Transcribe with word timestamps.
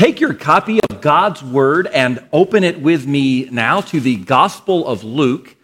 take 0.00 0.18
your 0.18 0.32
copy 0.32 0.80
of 0.88 1.02
God's 1.02 1.42
Word 1.42 1.86
and 1.86 2.26
open 2.32 2.64
it 2.64 2.80
with 2.80 3.06
me 3.06 3.44
now 3.50 3.82
to 3.82 4.00
the 4.00 4.16
Gospel 4.16 4.88
of 4.88 5.04
Luke. 5.04 5.54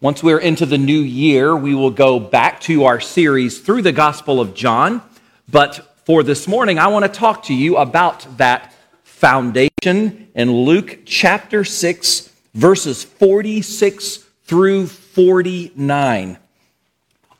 Once 0.00 0.22
we're 0.22 0.38
into 0.38 0.64
the 0.64 0.78
new 0.78 1.00
year, 1.00 1.56
we 1.56 1.74
will 1.74 1.90
go 1.90 2.20
back 2.20 2.60
to 2.60 2.84
our 2.84 3.00
series 3.00 3.58
through 3.58 3.82
the 3.82 3.90
Gospel 3.90 4.40
of 4.40 4.54
John. 4.54 5.02
But 5.50 5.98
for 6.04 6.22
this 6.22 6.46
morning, 6.46 6.78
I 6.78 6.86
want 6.86 7.04
to 7.04 7.08
talk 7.10 7.42
to 7.46 7.52
you 7.52 7.78
about 7.78 8.38
that 8.38 8.72
foundation 9.02 10.28
in 10.36 10.52
Luke 10.52 11.00
chapter 11.04 11.64
6, 11.64 12.32
verses 12.54 13.02
46 13.02 14.18
through 14.44 14.86
49. 14.86 16.38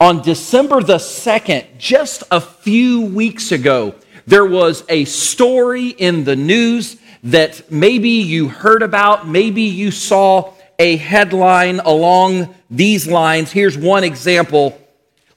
On 0.00 0.23
December 0.23 0.82
the 0.82 0.96
2nd, 0.96 1.79
just 1.79 2.25
a 2.32 2.41
few 2.41 3.03
weeks 3.03 3.53
ago, 3.53 3.95
there 4.29 4.45
was 4.45 4.85
a 4.91 5.07
story 5.07 5.89
in 5.89 6.25
the 6.25 6.37
news 6.37 6.99
that 7.25 7.73
maybe 7.73 8.11
you 8.11 8.48
heard 8.48 8.83
about, 8.83 9.27
maybe 9.27 9.62
you 9.62 9.91
saw 9.91 10.52
a 10.79 10.97
headline 10.97 11.80
along 11.80 12.55
these 12.71 13.09
lines. 13.09 13.51
Here's 13.51 13.79
one 13.79 14.05
example 14.05 14.79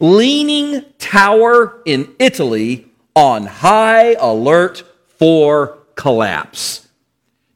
Leaning 0.01 0.83
Tower 0.99 1.81
in 1.85 2.13
Italy 2.19 2.85
on 3.15 3.45
high 3.45 4.13
alert 4.13 4.83
for 5.17 5.77
collapse. 5.95 6.89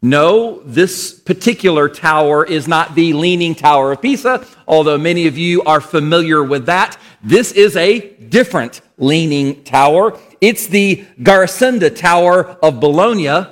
No, 0.01 0.61
this 0.63 1.19
particular 1.19 1.89
tower 1.89 2.45
is 2.45 2.67
not 2.67 2.95
the 2.95 3.11
Leaning 3.13 3.55
Tower 3.55 3.91
of 3.91 4.01
Pisa, 4.01 4.45
although 4.67 4.97
many 4.97 5.27
of 5.27 5.37
you 5.37 5.63
are 5.63 5.81
familiar 5.81 6.43
with 6.43 6.67
that. 6.67 6.97
This 7.23 7.51
is 7.51 7.75
a 7.75 8.11
different 8.29 8.81
Leaning 8.97 9.63
Tower. 9.63 10.17
It's 10.45 10.67
the 10.67 11.03
Garisenda 11.23 11.95
Tower 11.95 12.45
of 12.61 12.79
Bologna, 12.79 13.47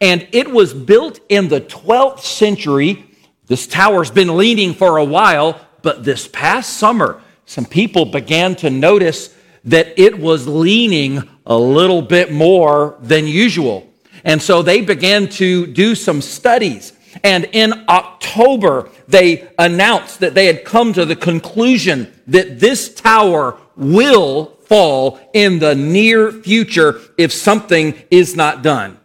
and 0.00 0.28
it 0.30 0.48
was 0.48 0.72
built 0.72 1.18
in 1.28 1.48
the 1.48 1.60
12th 1.60 2.20
century. 2.20 3.04
This 3.48 3.66
tower's 3.66 4.12
been 4.12 4.36
leaning 4.36 4.72
for 4.72 4.98
a 4.98 5.04
while, 5.04 5.60
but 5.82 6.04
this 6.04 6.28
past 6.28 6.74
summer, 6.76 7.20
some 7.46 7.64
people 7.64 8.04
began 8.04 8.54
to 8.62 8.70
notice 8.70 9.34
that 9.64 9.98
it 9.98 10.20
was 10.20 10.46
leaning 10.46 11.28
a 11.46 11.58
little 11.58 12.00
bit 12.00 12.30
more 12.30 12.96
than 13.00 13.26
usual. 13.26 13.92
And 14.22 14.40
so 14.40 14.62
they 14.62 14.82
began 14.82 15.28
to 15.30 15.66
do 15.66 15.96
some 15.96 16.22
studies. 16.22 16.92
And 17.24 17.48
in 17.50 17.86
October, 17.88 18.88
they 19.08 19.48
announced 19.58 20.20
that 20.20 20.34
they 20.34 20.46
had 20.46 20.64
come 20.64 20.92
to 20.92 21.04
the 21.04 21.16
conclusion 21.16 22.12
that 22.28 22.60
this 22.60 22.94
tower 22.94 23.58
will 23.74 24.55
fall 24.66 25.18
in 25.32 25.58
the 25.58 25.74
near 25.74 26.30
future 26.30 27.00
if 27.16 27.32
something 27.32 27.94
is 28.10 28.36
not 28.36 28.62
done. 28.62 28.98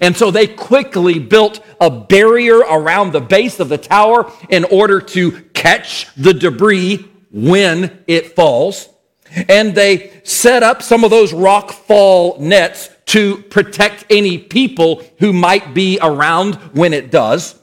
And 0.00 0.16
so 0.16 0.30
they 0.30 0.46
quickly 0.46 1.18
built 1.18 1.64
a 1.80 1.90
barrier 1.90 2.58
around 2.58 3.12
the 3.12 3.20
base 3.20 3.58
of 3.58 3.68
the 3.68 3.78
tower 3.78 4.30
in 4.48 4.64
order 4.64 5.00
to 5.00 5.32
catch 5.54 6.12
the 6.14 6.34
debris 6.34 7.08
when 7.30 8.02
it 8.06 8.34
falls. 8.34 8.88
And 9.48 9.74
they 9.74 10.20
set 10.24 10.62
up 10.62 10.82
some 10.82 11.04
of 11.04 11.10
those 11.10 11.32
rock 11.32 11.72
fall 11.72 12.38
nets 12.38 12.90
to 13.06 13.38
protect 13.44 14.04
any 14.10 14.36
people 14.36 15.02
who 15.18 15.32
might 15.32 15.72
be 15.72 15.98
around 16.00 16.56
when 16.74 16.92
it 16.92 17.10
does. 17.10 17.54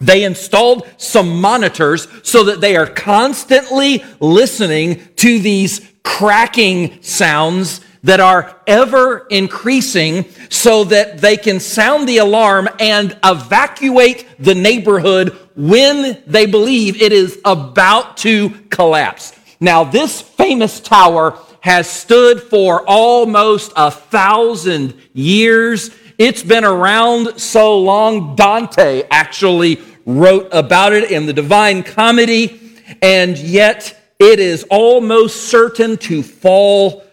They 0.00 0.24
installed 0.24 0.86
some 0.98 1.40
monitors 1.40 2.06
so 2.22 2.44
that 2.44 2.60
they 2.60 2.76
are 2.76 2.86
constantly 2.86 4.04
listening 4.20 5.00
to 5.16 5.38
these 5.38 5.80
cracking 6.06 7.02
sounds 7.02 7.80
that 8.04 8.20
are 8.20 8.62
ever 8.68 9.26
increasing 9.28 10.24
so 10.48 10.84
that 10.84 11.18
they 11.18 11.36
can 11.36 11.58
sound 11.58 12.08
the 12.08 12.18
alarm 12.18 12.68
and 12.78 13.18
evacuate 13.24 14.24
the 14.38 14.54
neighborhood 14.54 15.36
when 15.56 16.22
they 16.24 16.46
believe 16.46 17.02
it 17.02 17.12
is 17.12 17.40
about 17.44 18.16
to 18.16 18.50
collapse. 18.70 19.32
Now, 19.58 19.82
this 19.82 20.22
famous 20.22 20.78
tower 20.78 21.36
has 21.60 21.90
stood 21.90 22.40
for 22.40 22.84
almost 22.86 23.72
a 23.74 23.90
thousand 23.90 24.94
years. 25.12 25.90
It's 26.18 26.44
been 26.44 26.64
around 26.64 27.40
so 27.40 27.80
long, 27.80 28.36
Dante 28.36 29.02
actually 29.10 29.80
wrote 30.06 30.48
about 30.52 30.92
it 30.92 31.10
in 31.10 31.26
the 31.26 31.32
Divine 31.32 31.82
Comedy, 31.82 32.60
and 33.02 33.36
yet 33.36 34.05
it 34.18 34.40
is 34.40 34.64
almost 34.70 35.48
certain 35.48 35.96
to 35.98 36.22
fall 36.22 37.04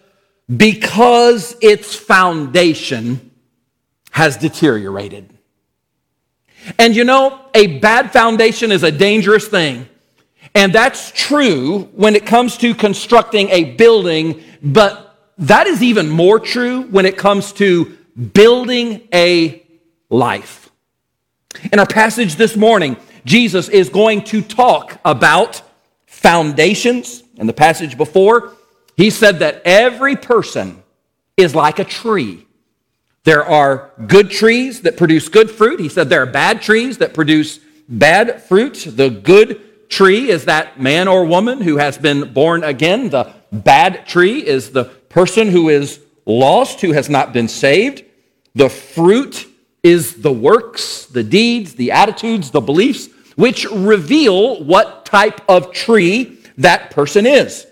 because 0.54 1.56
its 1.60 1.94
foundation 1.94 3.30
has 4.10 4.36
deteriorated. 4.36 5.30
And 6.78 6.96
you 6.96 7.04
know, 7.04 7.40
a 7.54 7.78
bad 7.78 8.12
foundation 8.12 8.72
is 8.72 8.82
a 8.82 8.90
dangerous 8.90 9.48
thing. 9.48 9.88
And 10.54 10.72
that's 10.72 11.10
true 11.10 11.90
when 11.94 12.14
it 12.14 12.26
comes 12.26 12.56
to 12.58 12.74
constructing 12.74 13.48
a 13.50 13.74
building, 13.74 14.42
but 14.62 15.32
that 15.38 15.66
is 15.66 15.82
even 15.82 16.08
more 16.08 16.38
true 16.38 16.82
when 16.82 17.06
it 17.06 17.18
comes 17.18 17.52
to 17.54 17.96
building 18.32 19.08
a 19.12 19.66
life. 20.08 20.70
In 21.72 21.78
our 21.78 21.86
passage 21.86 22.36
this 22.36 22.56
morning, 22.56 22.96
Jesus 23.24 23.68
is 23.68 23.88
going 23.88 24.22
to 24.24 24.42
talk 24.42 25.00
about 25.04 25.62
foundations. 26.24 27.22
In 27.36 27.46
the 27.46 27.52
passage 27.52 27.98
before, 27.98 28.54
he 28.96 29.10
said 29.10 29.40
that 29.40 29.60
every 29.66 30.16
person 30.16 30.82
is 31.36 31.54
like 31.54 31.78
a 31.78 31.84
tree. 31.84 32.46
There 33.24 33.44
are 33.44 33.90
good 34.06 34.30
trees 34.30 34.80
that 34.82 34.96
produce 34.96 35.28
good 35.28 35.50
fruit. 35.50 35.80
He 35.80 35.90
said 35.90 36.08
there 36.08 36.22
are 36.22 36.26
bad 36.44 36.62
trees 36.62 36.96
that 36.98 37.12
produce 37.12 37.60
bad 37.90 38.42
fruit. 38.42 38.86
The 38.88 39.10
good 39.10 39.90
tree 39.90 40.30
is 40.30 40.46
that 40.46 40.80
man 40.80 41.08
or 41.08 41.26
woman 41.26 41.60
who 41.60 41.76
has 41.76 41.98
been 41.98 42.32
born 42.32 42.64
again. 42.64 43.10
The 43.10 43.30
bad 43.52 44.06
tree 44.06 44.46
is 44.46 44.70
the 44.70 44.84
person 45.18 45.48
who 45.48 45.68
is 45.68 46.00
lost, 46.24 46.80
who 46.80 46.92
has 46.92 47.10
not 47.10 47.34
been 47.34 47.48
saved. 47.48 48.02
The 48.54 48.70
fruit 48.70 49.46
is 49.82 50.22
the 50.22 50.32
works, 50.32 51.04
the 51.04 51.22
deeds, 51.22 51.74
the 51.74 51.90
attitudes, 51.90 52.50
the 52.50 52.62
beliefs 52.62 53.10
which 53.36 53.64
reveal 53.70 54.62
what 54.62 55.04
type 55.06 55.40
of 55.48 55.72
tree 55.72 56.38
that 56.58 56.90
person 56.90 57.26
is. 57.26 57.66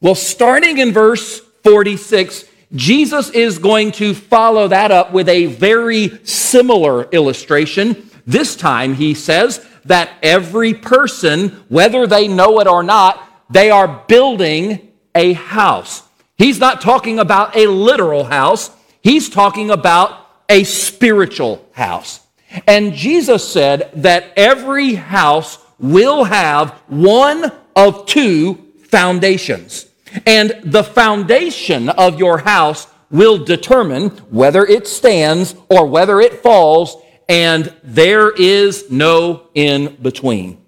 Well, 0.00 0.14
starting 0.14 0.78
in 0.78 0.92
verse 0.92 1.40
46, 1.64 2.44
Jesus 2.74 3.30
is 3.30 3.58
going 3.58 3.92
to 3.92 4.14
follow 4.14 4.68
that 4.68 4.90
up 4.90 5.12
with 5.12 5.28
a 5.28 5.46
very 5.46 6.24
similar 6.24 7.04
illustration. 7.10 8.10
This 8.26 8.56
time, 8.56 8.94
he 8.94 9.14
says 9.14 9.66
that 9.86 10.10
every 10.22 10.74
person, 10.74 11.48
whether 11.68 12.06
they 12.06 12.28
know 12.28 12.60
it 12.60 12.66
or 12.66 12.82
not, 12.82 13.24
they 13.50 13.70
are 13.70 14.04
building 14.06 14.92
a 15.14 15.32
house. 15.32 16.02
He's 16.36 16.60
not 16.60 16.80
talking 16.80 17.18
about 17.18 17.56
a 17.56 17.66
literal 17.66 18.24
house, 18.24 18.70
he's 19.02 19.28
talking 19.28 19.70
about 19.70 20.26
a 20.48 20.64
spiritual 20.64 21.66
house. 21.72 22.20
And 22.66 22.94
Jesus 22.94 23.46
said 23.46 23.90
that 23.94 24.32
every 24.36 24.94
house 24.94 25.58
will 25.78 26.24
have 26.24 26.70
one 26.88 27.52
of 27.76 28.06
two 28.06 28.54
foundations. 28.88 29.86
And 30.26 30.58
the 30.64 30.84
foundation 30.84 31.88
of 31.90 32.18
your 32.18 32.38
house 32.38 32.86
will 33.10 33.44
determine 33.44 34.10
whether 34.30 34.64
it 34.66 34.86
stands 34.86 35.54
or 35.68 35.86
whether 35.86 36.20
it 36.20 36.42
falls, 36.42 36.96
and 37.28 37.74
there 37.82 38.30
is 38.30 38.90
no 38.90 39.48
in 39.54 39.96
between. 40.00 40.58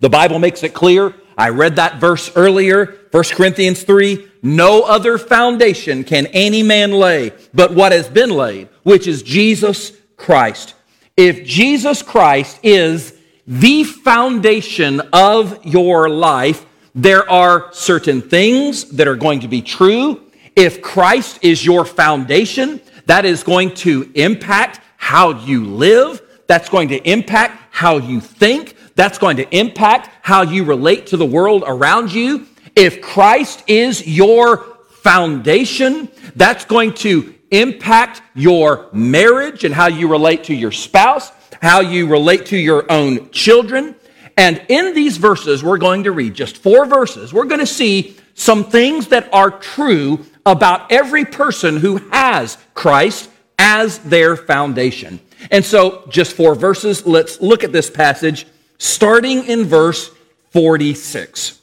The 0.00 0.08
Bible 0.08 0.38
makes 0.38 0.62
it 0.62 0.74
clear. 0.74 1.14
I 1.36 1.50
read 1.50 1.76
that 1.76 2.00
verse 2.00 2.30
earlier, 2.36 2.98
1 3.10 3.24
Corinthians 3.32 3.82
3. 3.82 4.28
No 4.42 4.82
other 4.82 5.18
foundation 5.18 6.04
can 6.04 6.26
any 6.28 6.62
man 6.62 6.92
lay 6.92 7.32
but 7.52 7.74
what 7.74 7.92
has 7.92 8.08
been 8.08 8.30
laid, 8.30 8.68
which 8.82 9.06
is 9.06 9.22
Jesus 9.22 9.92
Christ. 10.16 10.74
If 11.20 11.44
Jesus 11.44 12.00
Christ 12.00 12.58
is 12.62 13.12
the 13.46 13.84
foundation 13.84 15.02
of 15.12 15.66
your 15.66 16.08
life, 16.08 16.64
there 16.94 17.30
are 17.30 17.70
certain 17.74 18.22
things 18.22 18.86
that 18.92 19.06
are 19.06 19.16
going 19.16 19.40
to 19.40 19.46
be 19.46 19.60
true. 19.60 20.22
If 20.56 20.80
Christ 20.80 21.40
is 21.42 21.62
your 21.62 21.84
foundation, 21.84 22.80
that 23.04 23.26
is 23.26 23.42
going 23.42 23.74
to 23.84 24.10
impact 24.14 24.80
how 24.96 25.44
you 25.44 25.66
live. 25.66 26.22
That's 26.46 26.70
going 26.70 26.88
to 26.88 26.96
impact 27.06 27.66
how 27.70 27.98
you 27.98 28.22
think. 28.22 28.74
That's 28.94 29.18
going 29.18 29.36
to 29.36 29.54
impact 29.54 30.08
how 30.22 30.40
you 30.40 30.64
relate 30.64 31.08
to 31.08 31.18
the 31.18 31.26
world 31.26 31.64
around 31.66 32.14
you. 32.14 32.46
If 32.74 33.02
Christ 33.02 33.62
is 33.66 34.06
your 34.06 34.64
foundation, 35.02 36.08
that's 36.34 36.64
going 36.64 36.94
to 36.94 37.34
impact 37.50 38.22
your 38.34 38.88
marriage 38.92 39.64
and 39.64 39.74
how 39.74 39.88
you 39.88 40.08
relate 40.08 40.44
to 40.44 40.54
your 40.54 40.72
spouse, 40.72 41.30
how 41.60 41.80
you 41.80 42.06
relate 42.06 42.46
to 42.46 42.56
your 42.56 42.90
own 42.90 43.30
children. 43.30 43.94
And 44.36 44.62
in 44.68 44.94
these 44.94 45.16
verses, 45.16 45.62
we're 45.62 45.78
going 45.78 46.04
to 46.04 46.12
read 46.12 46.34
just 46.34 46.56
four 46.58 46.86
verses. 46.86 47.32
We're 47.32 47.44
going 47.44 47.60
to 47.60 47.66
see 47.66 48.16
some 48.34 48.64
things 48.64 49.08
that 49.08 49.28
are 49.32 49.50
true 49.50 50.24
about 50.46 50.90
every 50.90 51.24
person 51.24 51.76
who 51.76 51.98
has 52.10 52.56
Christ 52.74 53.30
as 53.58 53.98
their 53.98 54.36
foundation. 54.36 55.20
And 55.50 55.64
so, 55.64 56.04
just 56.08 56.32
four 56.32 56.54
verses, 56.54 57.06
let's 57.06 57.40
look 57.40 57.64
at 57.64 57.72
this 57.72 57.90
passage 57.90 58.46
starting 58.78 59.44
in 59.44 59.64
verse 59.64 60.10
46. 60.50 61.60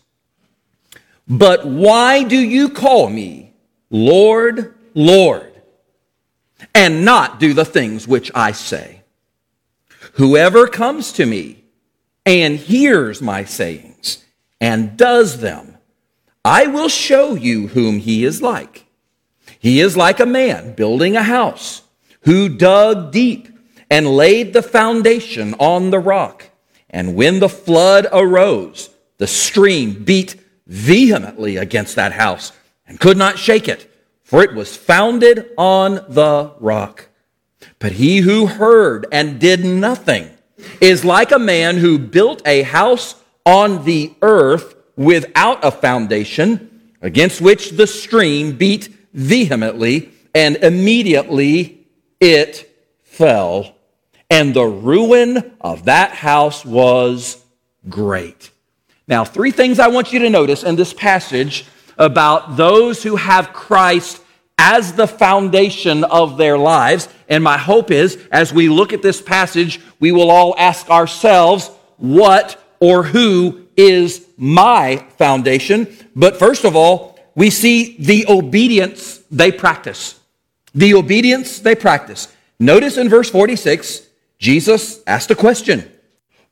But 1.27 1.65
why 1.65 2.23
do 2.23 2.37
you 2.37 2.69
call 2.69 3.09
me 3.09 3.53
Lord, 3.89 4.75
Lord, 4.93 5.56
and 6.73 7.05
not 7.05 7.39
do 7.39 7.53
the 7.53 7.65
things 7.65 8.07
which 8.07 8.31
I 8.33 8.51
say? 8.51 9.01
Whoever 10.13 10.67
comes 10.67 11.11
to 11.13 11.25
me 11.25 11.63
and 12.25 12.57
hears 12.57 13.21
my 13.21 13.43
sayings 13.43 14.23
and 14.59 14.97
does 14.97 15.39
them, 15.41 15.77
I 16.43 16.67
will 16.67 16.89
show 16.89 17.35
you 17.35 17.67
whom 17.67 17.99
he 17.99 18.23
is 18.23 18.41
like. 18.41 18.85
He 19.59 19.79
is 19.79 19.97
like 19.97 20.19
a 20.19 20.25
man 20.25 20.73
building 20.73 21.15
a 21.15 21.23
house 21.23 21.81
who 22.21 22.49
dug 22.49 23.11
deep 23.11 23.49
and 23.89 24.07
laid 24.07 24.53
the 24.53 24.61
foundation 24.61 25.55
on 25.59 25.89
the 25.89 25.99
rock. 25.99 26.49
And 26.89 27.15
when 27.15 27.39
the 27.39 27.49
flood 27.49 28.07
arose, 28.11 28.89
the 29.17 29.27
stream 29.27 30.03
beat 30.03 30.35
vehemently 30.67 31.57
against 31.57 31.95
that 31.95 32.13
house 32.13 32.51
and 32.87 32.99
could 32.99 33.17
not 33.17 33.37
shake 33.37 33.67
it, 33.67 33.91
for 34.27 34.43
it 34.43 34.53
was 34.53 34.75
founded 34.75 35.49
on 35.57 36.03
the 36.09 36.51
rock. 36.59 37.07
But 37.79 37.93
he 37.93 38.17
who 38.17 38.45
heard 38.45 39.07
and 39.09 39.39
did 39.39 39.63
nothing 39.63 40.29
is 40.81 41.05
like 41.05 41.31
a 41.31 41.39
man 41.39 41.77
who 41.77 41.97
built 41.97 42.45
a 42.45 42.63
house 42.63 43.15
on 43.45 43.85
the 43.85 44.13
earth 44.21 44.75
without 44.97 45.63
a 45.63 45.71
foundation, 45.71 46.91
against 47.01 47.39
which 47.39 47.69
the 47.71 47.87
stream 47.87 48.57
beat 48.57 48.89
vehemently, 49.13 50.09
and 50.35 50.57
immediately 50.57 51.87
it 52.19 52.69
fell. 53.03 53.75
And 54.29 54.53
the 54.53 54.65
ruin 54.65 55.53
of 55.61 55.85
that 55.85 56.11
house 56.11 56.65
was 56.65 57.41
great. 57.87 58.51
Now, 59.07 59.23
three 59.23 59.51
things 59.51 59.79
I 59.79 59.87
want 59.87 60.11
you 60.11 60.19
to 60.19 60.29
notice 60.29 60.63
in 60.63 60.75
this 60.75 60.91
passage 60.91 61.65
about 61.97 62.57
those 62.57 63.03
who 63.03 63.15
have 63.15 63.53
Christ 63.53 64.21
as 64.57 64.93
the 64.93 65.07
foundation 65.07 66.03
of 66.03 66.37
their 66.37 66.57
lives. 66.57 67.07
And 67.29 67.43
my 67.43 67.57
hope 67.57 67.91
is, 67.91 68.17
as 68.31 68.53
we 68.53 68.69
look 68.69 68.93
at 68.93 69.01
this 69.01 69.21
passage, 69.21 69.79
we 69.99 70.11
will 70.11 70.31
all 70.31 70.55
ask 70.57 70.89
ourselves, 70.89 71.69
what 71.97 72.61
or 72.79 73.03
who 73.03 73.67
is 73.75 74.27
my 74.37 75.05
foundation? 75.17 75.95
But 76.15 76.37
first 76.37 76.63
of 76.63 76.75
all, 76.75 77.19
we 77.35 77.49
see 77.49 77.97
the 77.99 78.25
obedience 78.27 79.19
they 79.29 79.51
practice. 79.51 80.19
The 80.73 80.95
obedience 80.95 81.59
they 81.59 81.75
practice. 81.75 82.33
Notice 82.59 82.97
in 82.97 83.09
verse 83.09 83.29
46, 83.29 84.07
Jesus 84.39 85.01
asked 85.05 85.29
a 85.29 85.35
question. 85.35 85.91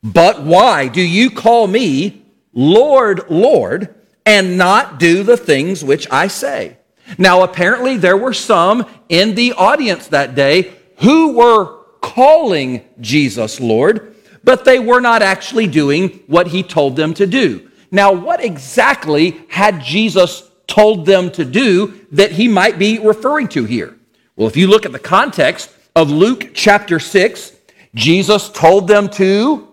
But 0.03 0.43
why 0.43 0.87
do 0.87 1.01
you 1.01 1.31
call 1.31 1.65
me 1.67 2.21
Lord, 2.53 3.29
Lord, 3.29 3.94
and 4.25 4.57
not 4.57 4.99
do 4.99 5.23
the 5.23 5.37
things 5.37 5.83
which 5.83 6.07
I 6.11 6.27
say? 6.27 6.77
Now, 7.17 7.43
apparently, 7.43 7.97
there 7.97 8.17
were 8.17 8.33
some 8.33 8.85
in 9.09 9.35
the 9.35 9.53
audience 9.53 10.07
that 10.07 10.35
day 10.35 10.73
who 10.97 11.33
were 11.33 11.83
calling 12.01 12.83
Jesus 12.99 13.59
Lord, 13.59 14.15
but 14.43 14.65
they 14.65 14.79
were 14.79 15.01
not 15.01 15.21
actually 15.21 15.67
doing 15.67 16.23
what 16.27 16.47
he 16.47 16.63
told 16.63 16.95
them 16.95 17.13
to 17.15 17.27
do. 17.27 17.69
Now, 17.91 18.11
what 18.11 18.43
exactly 18.43 19.41
had 19.49 19.81
Jesus 19.81 20.49
told 20.67 21.05
them 21.05 21.31
to 21.31 21.45
do 21.45 22.05
that 22.11 22.31
he 22.31 22.47
might 22.47 22.79
be 22.79 22.99
referring 22.99 23.47
to 23.49 23.65
here? 23.65 23.95
Well, 24.35 24.47
if 24.47 24.57
you 24.57 24.67
look 24.67 24.85
at 24.85 24.91
the 24.91 24.99
context 24.99 25.71
of 25.95 26.09
Luke 26.11 26.51
chapter 26.53 26.99
6, 26.99 27.53
Jesus 27.93 28.49
told 28.49 28.87
them 28.87 29.09
to 29.11 29.67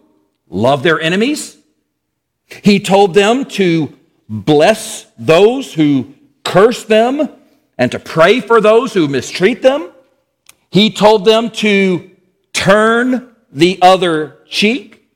love 0.48 0.82
their 0.82 1.00
enemies. 1.00 1.56
He 2.62 2.78
told 2.78 3.14
them 3.14 3.46
to 3.46 3.98
bless 4.32 5.06
those 5.18 5.74
who 5.74 6.14
curse 6.42 6.84
them 6.84 7.28
and 7.76 7.92
to 7.92 7.98
pray 7.98 8.40
for 8.40 8.60
those 8.60 8.94
who 8.94 9.06
mistreat 9.06 9.60
them. 9.60 9.92
He 10.70 10.90
told 10.90 11.26
them 11.26 11.50
to 11.50 12.10
turn 12.54 13.36
the 13.52 13.78
other 13.82 14.38
cheek. 14.48 15.06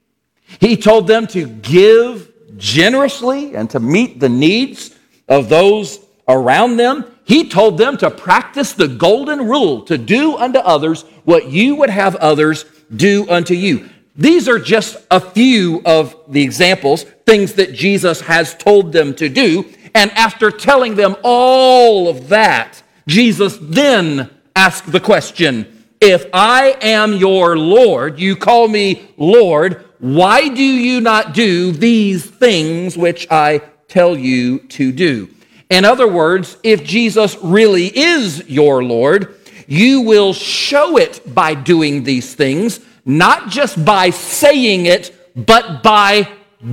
He 0.60 0.76
told 0.76 1.06
them 1.06 1.26
to 1.28 1.46
give 1.46 2.30
generously 2.58 3.56
and 3.56 3.70
to 3.70 3.80
meet 3.80 4.20
the 4.20 4.28
needs 4.28 4.94
of 5.28 5.48
those 5.48 5.98
around 6.28 6.76
them. 6.76 7.06
He 7.24 7.48
told 7.48 7.78
them 7.78 7.96
to 7.98 8.10
practice 8.10 8.74
the 8.74 8.88
golden 8.88 9.48
rule 9.48 9.82
to 9.86 9.96
do 9.96 10.36
unto 10.36 10.58
others 10.58 11.02
what 11.24 11.48
you 11.48 11.76
would 11.76 11.90
have 11.90 12.16
others 12.16 12.66
do 12.94 13.26
unto 13.30 13.54
you. 13.54 13.88
These 14.16 14.48
are 14.48 14.58
just 14.58 14.96
a 15.10 15.20
few 15.20 15.82
of 15.84 16.16
the 16.28 16.42
examples, 16.42 17.02
things 17.02 17.54
that 17.54 17.74
Jesus 17.74 18.20
has 18.22 18.54
told 18.56 18.92
them 18.92 19.14
to 19.16 19.28
do. 19.28 19.66
And 19.94 20.10
after 20.12 20.50
telling 20.50 20.94
them 20.94 21.16
all 21.22 22.08
of 22.08 22.28
that, 22.28 22.82
Jesus 23.06 23.58
then 23.60 24.30
asked 24.54 24.90
the 24.90 25.00
question 25.00 25.84
If 26.00 26.26
I 26.32 26.76
am 26.80 27.14
your 27.14 27.58
Lord, 27.58 28.18
you 28.18 28.36
call 28.36 28.68
me 28.68 29.08
Lord, 29.18 29.84
why 29.98 30.48
do 30.48 30.62
you 30.62 31.00
not 31.00 31.34
do 31.34 31.72
these 31.72 32.24
things 32.24 32.96
which 32.96 33.26
I 33.30 33.58
tell 33.88 34.16
you 34.16 34.60
to 34.60 34.92
do? 34.92 35.28
In 35.68 35.84
other 35.84 36.08
words, 36.08 36.56
if 36.62 36.84
Jesus 36.84 37.36
really 37.42 37.86
is 37.96 38.48
your 38.48 38.84
Lord, 38.84 39.34
you 39.66 40.02
will 40.02 40.32
show 40.32 40.96
it 40.96 41.34
by 41.34 41.54
doing 41.54 42.04
these 42.04 42.34
things 42.34 42.80
not 43.06 43.48
just 43.48 43.82
by 43.82 44.10
saying 44.10 44.86
it, 44.86 45.16
but 45.34 45.82
by 45.82 46.28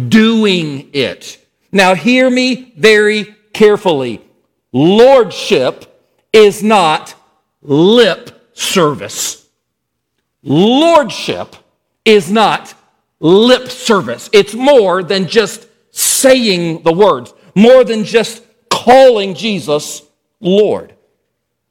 doing 0.10 0.90
it. 0.92 1.38
Now, 1.72 1.96
hear 1.96 2.30
me 2.30 2.74
very 2.76 3.36
carefully. 3.54 4.22
Lordship 4.72 5.86
is 6.34 6.64
not 6.64 7.14
lip 7.62 8.50
service. 8.54 9.48
Lordship 10.42 11.56
is 12.04 12.32
not 12.32 12.74
lip 13.20 13.70
service. 13.70 14.30
It's 14.34 14.54
more 14.54 15.04
than 15.04 15.28
just 15.28 15.68
saying 15.92 16.84
the 16.84 16.94
words, 16.94 17.34
more 17.56 17.84
than 17.84 18.04
just 18.04 18.44
calling 18.70 19.36
Jesus 19.36 20.02
Lord. 20.40 20.94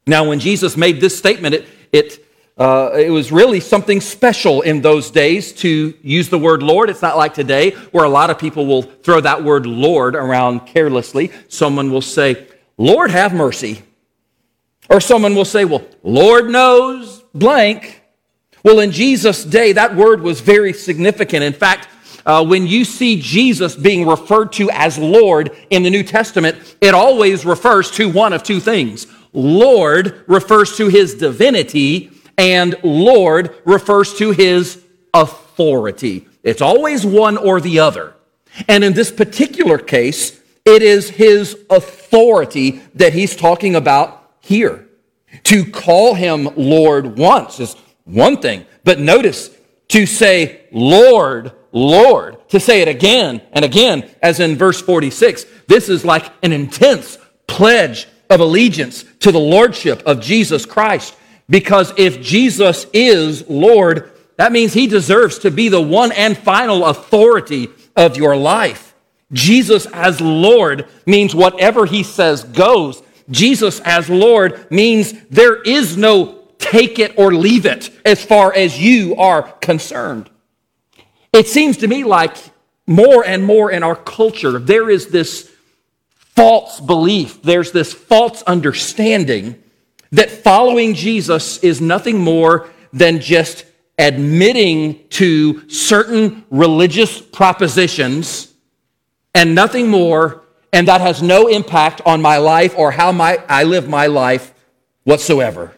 Now, 0.07 0.27
when 0.27 0.39
Jesus 0.39 0.75
made 0.75 0.99
this 0.99 1.17
statement, 1.17 1.55
it, 1.55 1.67
it 1.91 2.25
uh, 2.57 2.91
it 2.93 3.09
was 3.09 3.31
really 3.31 3.59
something 3.59 3.99
special 3.99 4.61
in 4.61 4.81
those 4.81 5.09
days 5.09 5.53
to 5.53 5.93
use 6.03 6.29
the 6.29 6.37
word 6.37 6.61
Lord. 6.61 6.89
It's 6.89 7.01
not 7.01 7.17
like 7.17 7.33
today 7.33 7.71
where 7.91 8.05
a 8.05 8.09
lot 8.09 8.29
of 8.29 8.37
people 8.37 8.67
will 8.67 8.83
throw 8.83 9.19
that 9.21 9.43
word 9.43 9.65
Lord 9.65 10.15
around 10.15 10.67
carelessly. 10.67 11.31
Someone 11.47 11.91
will 11.91 12.01
say, 12.01 12.47
Lord, 12.77 13.09
have 13.09 13.33
mercy. 13.33 13.81
Or 14.89 14.99
someone 14.99 15.33
will 15.33 15.45
say, 15.45 15.65
well, 15.65 15.85
Lord 16.03 16.49
knows 16.49 17.23
blank. 17.33 18.03
Well, 18.63 18.79
in 18.79 18.91
Jesus' 18.91 19.43
day, 19.43 19.73
that 19.73 19.95
word 19.95 20.21
was 20.21 20.41
very 20.41 20.73
significant. 20.73 21.43
In 21.43 21.53
fact, 21.53 21.87
uh, 22.25 22.45
when 22.45 22.67
you 22.67 22.85
see 22.85 23.19
Jesus 23.19 23.75
being 23.75 24.07
referred 24.07 24.51
to 24.53 24.69
as 24.71 24.97
Lord 24.97 25.55
in 25.69 25.83
the 25.83 25.89
New 25.89 26.03
Testament, 26.03 26.77
it 26.79 26.93
always 26.93 27.45
refers 27.45 27.91
to 27.91 28.09
one 28.09 28.31
of 28.31 28.43
two 28.43 28.59
things. 28.59 29.07
Lord 29.33 30.23
refers 30.27 30.77
to 30.77 30.87
his 30.87 31.15
divinity, 31.15 32.11
and 32.37 32.75
Lord 32.83 33.55
refers 33.65 34.13
to 34.15 34.31
his 34.31 34.83
authority. 35.13 36.27
It's 36.43 36.61
always 36.61 37.05
one 37.05 37.37
or 37.37 37.61
the 37.61 37.79
other. 37.79 38.15
And 38.67 38.83
in 38.83 38.93
this 38.93 39.11
particular 39.11 39.77
case, 39.77 40.39
it 40.65 40.81
is 40.81 41.09
his 41.09 41.57
authority 41.69 42.81
that 42.95 43.13
he's 43.13 43.35
talking 43.35 43.75
about 43.75 44.31
here. 44.39 44.87
To 45.43 45.65
call 45.65 46.13
him 46.13 46.49
Lord 46.55 47.17
once 47.17 47.59
is 47.59 47.75
one 48.05 48.37
thing, 48.37 48.65
but 48.83 48.99
notice 48.99 49.49
to 49.89 50.05
say 50.05 50.67
Lord, 50.71 51.51
Lord, 51.71 52.49
to 52.49 52.59
say 52.59 52.81
it 52.81 52.87
again 52.87 53.41
and 53.51 53.65
again, 53.65 54.09
as 54.21 54.39
in 54.39 54.55
verse 54.55 54.81
46, 54.81 55.45
this 55.67 55.89
is 55.89 56.05
like 56.05 56.31
an 56.43 56.51
intense 56.51 57.17
pledge 57.47 58.07
of 58.29 58.39
allegiance 58.39 59.03
to 59.19 59.31
the 59.31 59.39
Lordship 59.39 60.03
of 60.05 60.21
Jesus 60.21 60.65
Christ. 60.65 61.15
Because 61.49 61.93
if 61.97 62.21
Jesus 62.21 62.85
is 62.93 63.47
Lord, 63.49 64.11
that 64.37 64.51
means 64.51 64.73
he 64.73 64.87
deserves 64.87 65.39
to 65.39 65.51
be 65.51 65.69
the 65.69 65.81
one 65.81 66.11
and 66.11 66.37
final 66.37 66.85
authority 66.85 67.69
of 67.95 68.17
your 68.17 68.35
life. 68.35 68.95
Jesus 69.31 69.87
as 69.87 70.21
Lord 70.21 70.87
means 71.05 71.35
whatever 71.35 71.85
he 71.85 72.03
says 72.03 72.43
goes. 72.43 73.01
Jesus 73.29 73.79
as 73.81 74.09
Lord 74.09 74.69
means 74.71 75.13
there 75.29 75.61
is 75.61 75.97
no 75.97 76.43
take 76.59 76.99
it 76.99 77.17
or 77.17 77.33
leave 77.33 77.65
it 77.65 77.89
as 78.05 78.23
far 78.23 78.53
as 78.53 78.79
you 78.79 79.15
are 79.15 79.43
concerned. 79.43 80.29
It 81.31 81.47
seems 81.47 81.77
to 81.77 81.87
me 81.87 82.03
like 82.03 82.37
more 82.85 83.25
and 83.25 83.43
more 83.43 83.71
in 83.71 83.83
our 83.83 83.95
culture, 83.95 84.59
there 84.59 84.89
is 84.89 85.07
this 85.07 85.49
false 86.35 86.79
belief, 86.79 87.41
there's 87.41 87.71
this 87.71 87.93
false 87.93 88.41
understanding 88.43 89.62
that 90.13 90.31
following 90.31 90.93
Jesus 90.93 91.57
is 91.57 91.81
nothing 91.81 92.19
more 92.19 92.69
than 92.93 93.19
just 93.19 93.65
admitting 93.97 95.07
to 95.09 95.67
certain 95.69 96.45
religious 96.49 97.19
propositions 97.19 98.53
and 99.35 99.55
nothing 99.55 99.89
more, 99.89 100.43
and 100.71 100.87
that 100.87 101.01
has 101.01 101.21
no 101.21 101.47
impact 101.47 102.01
on 102.05 102.21
my 102.21 102.37
life 102.37 102.75
or 102.77 102.91
how 102.91 103.11
my, 103.11 103.43
I 103.49 103.63
live 103.63 103.89
my 103.89 104.05
life 104.07 104.53
whatsoever. 105.03 105.75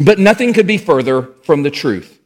But 0.00 0.18
nothing 0.18 0.54
could 0.54 0.66
be 0.66 0.78
further 0.78 1.22
from 1.42 1.62
the 1.62 1.70
truth. 1.70 2.18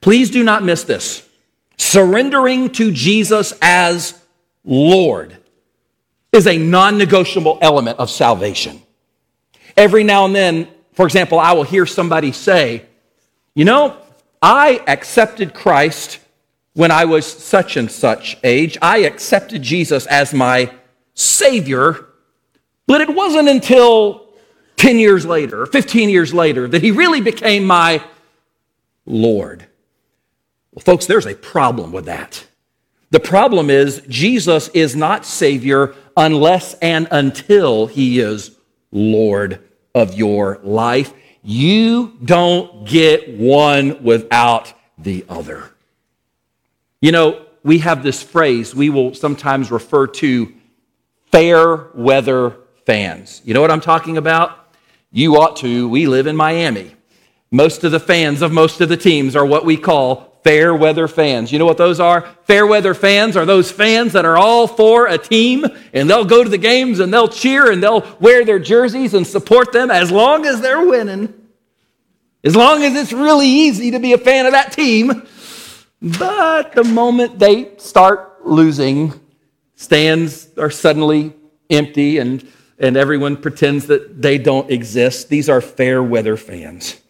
Please 0.00 0.30
do 0.30 0.42
not 0.42 0.64
miss 0.64 0.82
this. 0.82 1.28
Surrendering 1.76 2.70
to 2.70 2.90
Jesus 2.90 3.52
as 3.62 4.20
Lord 4.64 5.36
is 6.32 6.46
a 6.46 6.58
non 6.58 6.98
negotiable 6.98 7.58
element 7.60 7.98
of 8.00 8.10
salvation. 8.10 8.83
Every 9.76 10.04
now 10.04 10.24
and 10.24 10.34
then, 10.34 10.68
for 10.92 11.06
example, 11.06 11.38
I 11.38 11.52
will 11.52 11.64
hear 11.64 11.86
somebody 11.86 12.32
say, 12.32 12.84
You 13.54 13.64
know, 13.64 13.96
I 14.40 14.82
accepted 14.86 15.54
Christ 15.54 16.20
when 16.74 16.90
I 16.90 17.04
was 17.04 17.26
such 17.26 17.76
and 17.76 17.90
such 17.90 18.36
age. 18.44 18.76
I 18.82 18.98
accepted 18.98 19.62
Jesus 19.62 20.06
as 20.06 20.34
my 20.34 20.72
Savior, 21.14 22.06
but 22.86 23.00
it 23.00 23.14
wasn't 23.14 23.48
until 23.48 24.28
10 24.76 24.98
years 24.98 25.24
later, 25.24 25.62
or 25.62 25.66
15 25.66 26.08
years 26.08 26.34
later, 26.34 26.68
that 26.68 26.82
He 26.82 26.90
really 26.90 27.20
became 27.20 27.64
my 27.64 28.02
Lord. 29.06 29.66
Well, 30.72 30.82
folks, 30.82 31.06
there's 31.06 31.26
a 31.26 31.34
problem 31.34 31.92
with 31.92 32.06
that. 32.06 32.46
The 33.10 33.20
problem 33.20 33.70
is 33.70 34.02
Jesus 34.08 34.68
is 34.68 34.96
not 34.96 35.24
Savior 35.24 35.94
unless 36.16 36.74
and 36.74 37.06
until 37.10 37.86
He 37.86 38.18
is 38.18 38.53
Lord 38.94 39.60
of 39.94 40.14
your 40.14 40.60
life. 40.62 41.12
You 41.42 42.16
don't 42.24 42.86
get 42.86 43.36
one 43.36 44.02
without 44.02 44.72
the 44.96 45.26
other. 45.28 45.70
You 47.02 47.12
know, 47.12 47.44
we 47.62 47.80
have 47.80 48.02
this 48.02 48.22
phrase 48.22 48.74
we 48.74 48.88
will 48.88 49.14
sometimes 49.14 49.70
refer 49.70 50.06
to 50.06 50.52
fair 51.30 51.88
weather 51.94 52.56
fans. 52.86 53.42
You 53.44 53.52
know 53.52 53.60
what 53.60 53.70
I'm 53.70 53.80
talking 53.80 54.16
about? 54.16 54.74
You 55.12 55.36
ought 55.36 55.56
to. 55.56 55.88
We 55.88 56.06
live 56.06 56.26
in 56.26 56.36
Miami. 56.36 56.94
Most 57.50 57.84
of 57.84 57.92
the 57.92 58.00
fans 58.00 58.42
of 58.42 58.52
most 58.52 58.80
of 58.80 58.88
the 58.88 58.96
teams 58.96 59.36
are 59.36 59.44
what 59.44 59.64
we 59.64 59.76
call 59.76 60.33
fair 60.44 60.74
weather 60.74 61.08
fans. 61.08 61.50
You 61.50 61.58
know 61.58 61.64
what 61.64 61.78
those 61.78 61.98
are? 61.98 62.20
Fair 62.44 62.66
weather 62.66 62.92
fans 62.94 63.36
are 63.36 63.46
those 63.46 63.72
fans 63.72 64.12
that 64.12 64.26
are 64.26 64.36
all 64.36 64.68
for 64.68 65.06
a 65.06 65.16
team 65.16 65.64
and 65.94 66.08
they'll 66.08 66.26
go 66.26 66.44
to 66.44 66.50
the 66.50 66.58
games 66.58 67.00
and 67.00 67.12
they'll 67.12 67.28
cheer 67.28 67.72
and 67.72 67.82
they'll 67.82 68.06
wear 68.20 68.44
their 68.44 68.58
jerseys 68.58 69.14
and 69.14 69.26
support 69.26 69.72
them 69.72 69.90
as 69.90 70.12
long 70.12 70.44
as 70.44 70.60
they're 70.60 70.86
winning. 70.86 71.32
As 72.44 72.54
long 72.54 72.82
as 72.82 72.94
it's 72.94 73.12
really 73.12 73.48
easy 73.48 73.90
to 73.92 73.98
be 73.98 74.12
a 74.12 74.18
fan 74.18 74.44
of 74.44 74.52
that 74.52 74.70
team. 74.72 75.26
But 76.02 76.72
the 76.72 76.84
moment 76.84 77.38
they 77.38 77.78
start 77.78 78.46
losing, 78.46 79.18
stands 79.76 80.50
are 80.58 80.70
suddenly 80.70 81.32
empty 81.70 82.18
and, 82.18 82.46
and 82.78 82.98
everyone 82.98 83.38
pretends 83.38 83.86
that 83.86 84.20
they 84.20 84.36
don't 84.36 84.70
exist. 84.70 85.30
These 85.30 85.48
are 85.48 85.62
fair 85.62 86.02
weather 86.02 86.36
fans. 86.36 87.00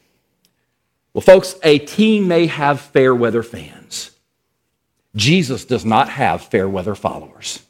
Well, 1.14 1.22
folks, 1.22 1.54
a 1.62 1.78
team 1.78 2.28
may 2.28 2.46
have 2.46 2.80
fair 2.80 3.14
weather 3.14 3.44
fans. 3.44 4.10
Jesus 5.14 5.64
does 5.64 5.84
not 5.84 6.08
have 6.08 6.42
fair 6.42 6.68
weather 6.68 6.96
followers. 6.96 7.62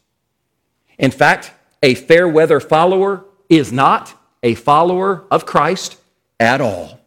In 0.99 1.11
fact, 1.11 1.53
a 1.83 1.95
fair 1.95 2.27
weather 2.27 2.59
follower 2.59 3.25
is 3.51 3.71
not 3.71 4.15
a 4.43 4.55
follower 4.55 5.25
of 5.31 5.45
Christ 5.45 5.99
at 6.41 6.63
all. 6.63 6.99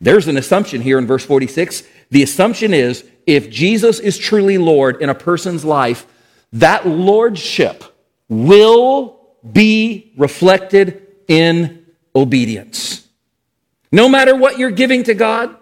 There's 0.00 0.28
an 0.28 0.36
assumption 0.38 0.80
here 0.80 0.98
in 0.98 1.06
verse 1.06 1.26
46. 1.26 1.82
The 2.10 2.22
assumption 2.22 2.72
is 2.72 3.04
if 3.26 3.50
Jesus 3.50 3.98
is 3.98 4.16
truly 4.16 4.56
Lord 4.56 5.02
in 5.02 5.10
a 5.10 5.14
person's 5.14 5.64
life, 5.64 6.06
that 6.52 6.86
lordship 6.86 7.84
will 8.28 9.20
be 9.52 10.12
reflected 10.16 11.06
in 11.26 11.84
obedience. 12.16 13.07
No 13.90 14.08
matter 14.08 14.36
what 14.36 14.58
you're 14.58 14.70
giving 14.70 15.04
to 15.04 15.14
God, 15.14 15.56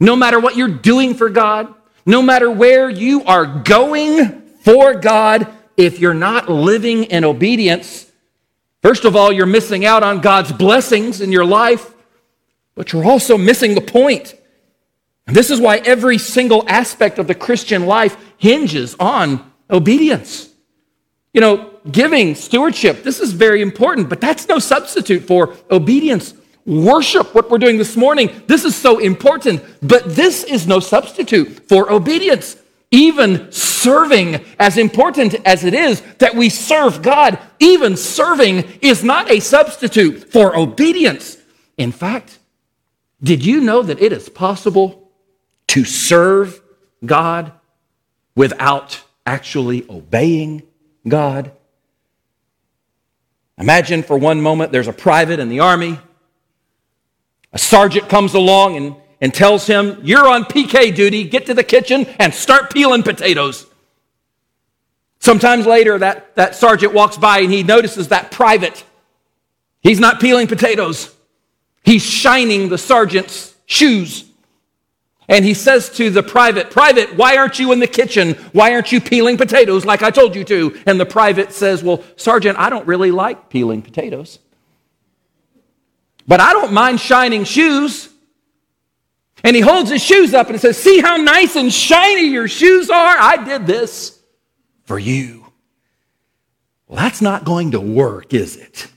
no 0.00 0.16
matter 0.16 0.40
what 0.40 0.56
you're 0.56 0.68
doing 0.68 1.14
for 1.14 1.28
God, 1.28 1.72
no 2.04 2.22
matter 2.22 2.50
where 2.50 2.88
you 2.88 3.24
are 3.24 3.46
going 3.46 4.42
for 4.60 4.94
God, 4.94 5.48
if 5.76 5.98
you're 5.98 6.14
not 6.14 6.48
living 6.48 7.04
in 7.04 7.24
obedience, 7.24 8.10
first 8.82 9.04
of 9.04 9.16
all, 9.16 9.32
you're 9.32 9.46
missing 9.46 9.84
out 9.84 10.02
on 10.02 10.20
God's 10.20 10.52
blessings 10.52 11.20
in 11.20 11.32
your 11.32 11.44
life, 11.44 11.92
but 12.74 12.92
you're 12.92 13.04
also 13.04 13.36
missing 13.36 13.74
the 13.74 13.80
point. 13.80 14.34
And 15.26 15.34
this 15.34 15.50
is 15.50 15.60
why 15.60 15.78
every 15.78 16.18
single 16.18 16.64
aspect 16.68 17.18
of 17.18 17.26
the 17.26 17.34
Christian 17.34 17.86
life 17.86 18.16
hinges 18.38 18.94
on 19.00 19.52
obedience. 19.68 20.48
You 21.34 21.40
know, 21.40 21.70
giving, 21.90 22.34
stewardship, 22.34 23.02
this 23.02 23.20
is 23.20 23.32
very 23.32 23.60
important, 23.60 24.08
but 24.08 24.20
that's 24.20 24.48
no 24.48 24.58
substitute 24.58 25.24
for 25.24 25.54
obedience 25.70 26.32
worship, 26.66 27.34
what 27.34 27.48
we're 27.48 27.58
doing 27.58 27.78
this 27.78 27.96
morning, 27.96 28.42
this 28.46 28.64
is 28.64 28.74
so 28.74 28.98
important, 28.98 29.62
but 29.80 30.04
this 30.14 30.44
is 30.44 30.66
no 30.66 30.80
substitute 30.80 31.68
for 31.68 31.90
obedience. 31.90 32.56
Even 32.90 33.50
serving, 33.50 34.44
as 34.58 34.76
important 34.76 35.34
as 35.44 35.64
it 35.64 35.74
is 35.74 36.00
that 36.18 36.34
we 36.34 36.48
serve 36.48 37.02
God, 37.02 37.38
even 37.58 37.96
serving 37.96 38.64
is 38.80 39.02
not 39.02 39.30
a 39.30 39.40
substitute 39.40 40.32
for 40.32 40.56
obedience. 40.56 41.36
In 41.76 41.92
fact, 41.92 42.38
did 43.22 43.44
you 43.44 43.60
know 43.60 43.82
that 43.82 44.00
it 44.00 44.12
is 44.12 44.28
possible 44.28 45.10
to 45.68 45.84
serve 45.84 46.60
God 47.04 47.52
without 48.34 49.02
actually 49.24 49.84
obeying 49.88 50.62
God? 51.06 51.52
Imagine 53.58 54.02
for 54.02 54.18
one 54.18 54.40
moment 54.40 54.70
there's 54.70 54.88
a 54.88 54.92
private 54.92 55.40
in 55.40 55.48
the 55.48 55.60
army 55.60 55.98
a 57.52 57.58
sergeant 57.58 58.08
comes 58.08 58.34
along 58.34 58.76
and, 58.76 58.96
and 59.20 59.32
tells 59.32 59.66
him, 59.66 60.00
You're 60.02 60.28
on 60.28 60.44
PK 60.44 60.94
duty, 60.94 61.24
get 61.24 61.46
to 61.46 61.54
the 61.54 61.64
kitchen 61.64 62.06
and 62.18 62.34
start 62.34 62.72
peeling 62.72 63.02
potatoes. 63.02 63.66
Sometimes 65.18 65.66
later, 65.66 65.98
that, 65.98 66.34
that 66.36 66.54
sergeant 66.54 66.92
walks 66.92 67.16
by 67.16 67.40
and 67.40 67.52
he 67.52 67.62
notices 67.62 68.08
that 68.08 68.30
private. 68.30 68.84
He's 69.80 70.00
not 70.00 70.20
peeling 70.20 70.46
potatoes, 70.46 71.14
he's 71.84 72.02
shining 72.02 72.68
the 72.68 72.78
sergeant's 72.78 73.54
shoes. 73.66 74.24
And 75.28 75.44
he 75.44 75.54
says 75.54 75.90
to 75.96 76.10
the 76.10 76.22
private, 76.22 76.70
Private, 76.70 77.16
why 77.16 77.36
aren't 77.36 77.58
you 77.58 77.72
in 77.72 77.80
the 77.80 77.88
kitchen? 77.88 78.34
Why 78.52 78.72
aren't 78.74 78.92
you 78.92 79.00
peeling 79.00 79.36
potatoes 79.36 79.84
like 79.84 80.02
I 80.02 80.10
told 80.10 80.36
you 80.36 80.44
to? 80.44 80.80
And 80.86 81.00
the 81.00 81.06
private 81.06 81.52
says, 81.52 81.82
Well, 81.82 82.04
Sergeant, 82.14 82.58
I 82.58 82.70
don't 82.70 82.86
really 82.86 83.10
like 83.10 83.48
peeling 83.48 83.82
potatoes. 83.82 84.38
But 86.26 86.40
I 86.40 86.52
don't 86.52 86.72
mind 86.72 87.00
shining 87.00 87.44
shoes. 87.44 88.08
And 89.44 89.54
he 89.54 89.62
holds 89.62 89.90
his 89.90 90.02
shoes 90.02 90.34
up 90.34 90.50
and 90.50 90.60
says, 90.60 90.76
See 90.76 91.00
how 91.00 91.16
nice 91.16 91.56
and 91.56 91.72
shiny 91.72 92.28
your 92.28 92.48
shoes 92.48 92.90
are? 92.90 93.16
I 93.18 93.44
did 93.44 93.66
this 93.66 94.20
for 94.84 94.98
you. 94.98 95.46
Well, 96.88 96.98
that's 96.98 97.20
not 97.20 97.44
going 97.44 97.72
to 97.72 97.80
work, 97.80 98.32
is 98.32 98.56
it? 98.56 98.88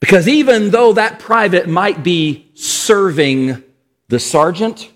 Because 0.00 0.28
even 0.28 0.70
though 0.70 0.92
that 0.92 1.18
private 1.18 1.66
might 1.66 2.02
be 2.02 2.50
serving 2.54 3.62
the 4.08 4.20
sergeant, 4.20 4.90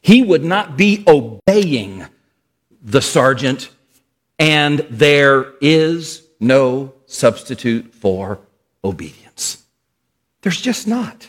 he 0.00 0.22
would 0.22 0.44
not 0.44 0.78
be 0.78 1.04
obeying 1.06 2.06
the 2.82 3.02
sergeant, 3.02 3.70
and 4.38 4.78
there 4.88 5.52
is 5.60 6.26
no 6.40 6.94
substitute 7.04 7.92
for 7.92 8.40
obedience. 8.82 9.29
There's 10.42 10.60
just 10.60 10.86
not. 10.86 11.28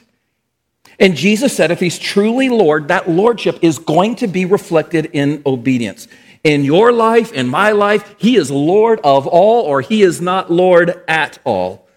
And 0.99 1.15
Jesus 1.15 1.55
said 1.55 1.71
if 1.71 1.79
he's 1.79 1.97
truly 1.97 2.49
Lord, 2.49 2.89
that 2.89 3.09
lordship 3.09 3.59
is 3.61 3.79
going 3.79 4.15
to 4.17 4.27
be 4.27 4.45
reflected 4.45 5.09
in 5.13 5.41
obedience. 5.45 6.07
In 6.43 6.63
your 6.63 6.91
life, 6.91 7.33
in 7.33 7.47
my 7.47 7.71
life, 7.71 8.15
he 8.17 8.35
is 8.35 8.49
Lord 8.49 8.99
of 9.03 9.27
all, 9.27 9.63
or 9.63 9.81
he 9.81 10.01
is 10.03 10.21
not 10.21 10.51
Lord 10.51 11.03
at 11.07 11.39
all. 11.43 11.87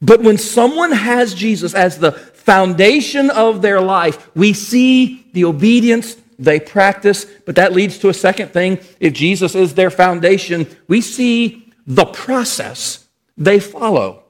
But 0.00 0.22
when 0.22 0.38
someone 0.38 0.92
has 0.92 1.34
Jesus 1.34 1.74
as 1.74 1.98
the 1.98 2.12
foundation 2.12 3.30
of 3.30 3.62
their 3.62 3.80
life, 3.80 4.30
we 4.34 4.52
see 4.52 5.24
the 5.32 5.44
obedience 5.44 6.16
they 6.38 6.58
practice. 6.58 7.24
But 7.46 7.56
that 7.56 7.72
leads 7.72 7.98
to 7.98 8.08
a 8.08 8.14
second 8.14 8.52
thing. 8.52 8.80
If 8.98 9.12
Jesus 9.12 9.54
is 9.54 9.74
their 9.74 9.90
foundation, 9.90 10.66
we 10.88 11.00
see 11.00 11.72
the 11.86 12.06
process 12.06 13.06
they 13.36 13.60
follow. 13.60 14.21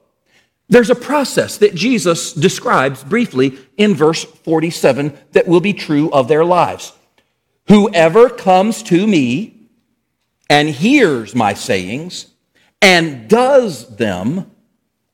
There's 0.69 0.89
a 0.89 0.95
process 0.95 1.57
that 1.57 1.75
Jesus 1.75 2.33
describes 2.33 3.03
briefly 3.03 3.57
in 3.77 3.95
verse 3.95 4.23
47 4.23 5.17
that 5.33 5.47
will 5.47 5.61
be 5.61 5.73
true 5.73 6.11
of 6.11 6.27
their 6.27 6.45
lives. 6.45 6.93
Whoever 7.67 8.29
comes 8.29 8.83
to 8.83 9.05
me 9.05 9.69
and 10.49 10.69
hears 10.69 11.35
my 11.35 11.53
sayings 11.53 12.27
and 12.81 13.29
does 13.29 13.95
them, 13.95 14.51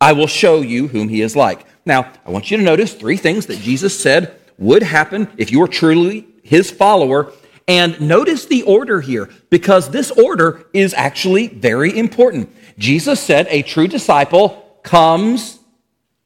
I 0.02 0.14
will 0.14 0.28
show 0.28 0.62
you 0.62 0.88
whom 0.88 1.10
he 1.10 1.22
is 1.22 1.36
like. 1.36 1.66
Now, 1.86 2.12
I 2.26 2.32
want 2.32 2.50
you 2.50 2.58
to 2.58 2.64
notice 2.64 2.94
three 2.94 3.18
things 3.18 3.48
that 3.48 3.60
Jesus 3.60 4.00
said 4.00 4.40
would 4.58 4.84
happen 4.84 5.28
if 5.38 5.52
you 5.52 5.60
were 5.60 5.68
truly 5.68 6.28
his 6.44 6.72
follower. 6.72 7.34
And 7.68 8.00
notice 8.02 8.46
the 8.46 8.64
order 8.64 9.02
here, 9.02 9.30
because 9.52 9.92
this 9.92 10.10
order 10.12 10.66
is 10.74 10.94
actually 10.96 11.48
very 11.48 11.96
important. 11.96 12.50
Jesus 12.80 13.20
said 13.20 13.46
a 13.50 13.62
true 13.62 13.88
disciple 13.88 14.69
comes, 14.90 15.60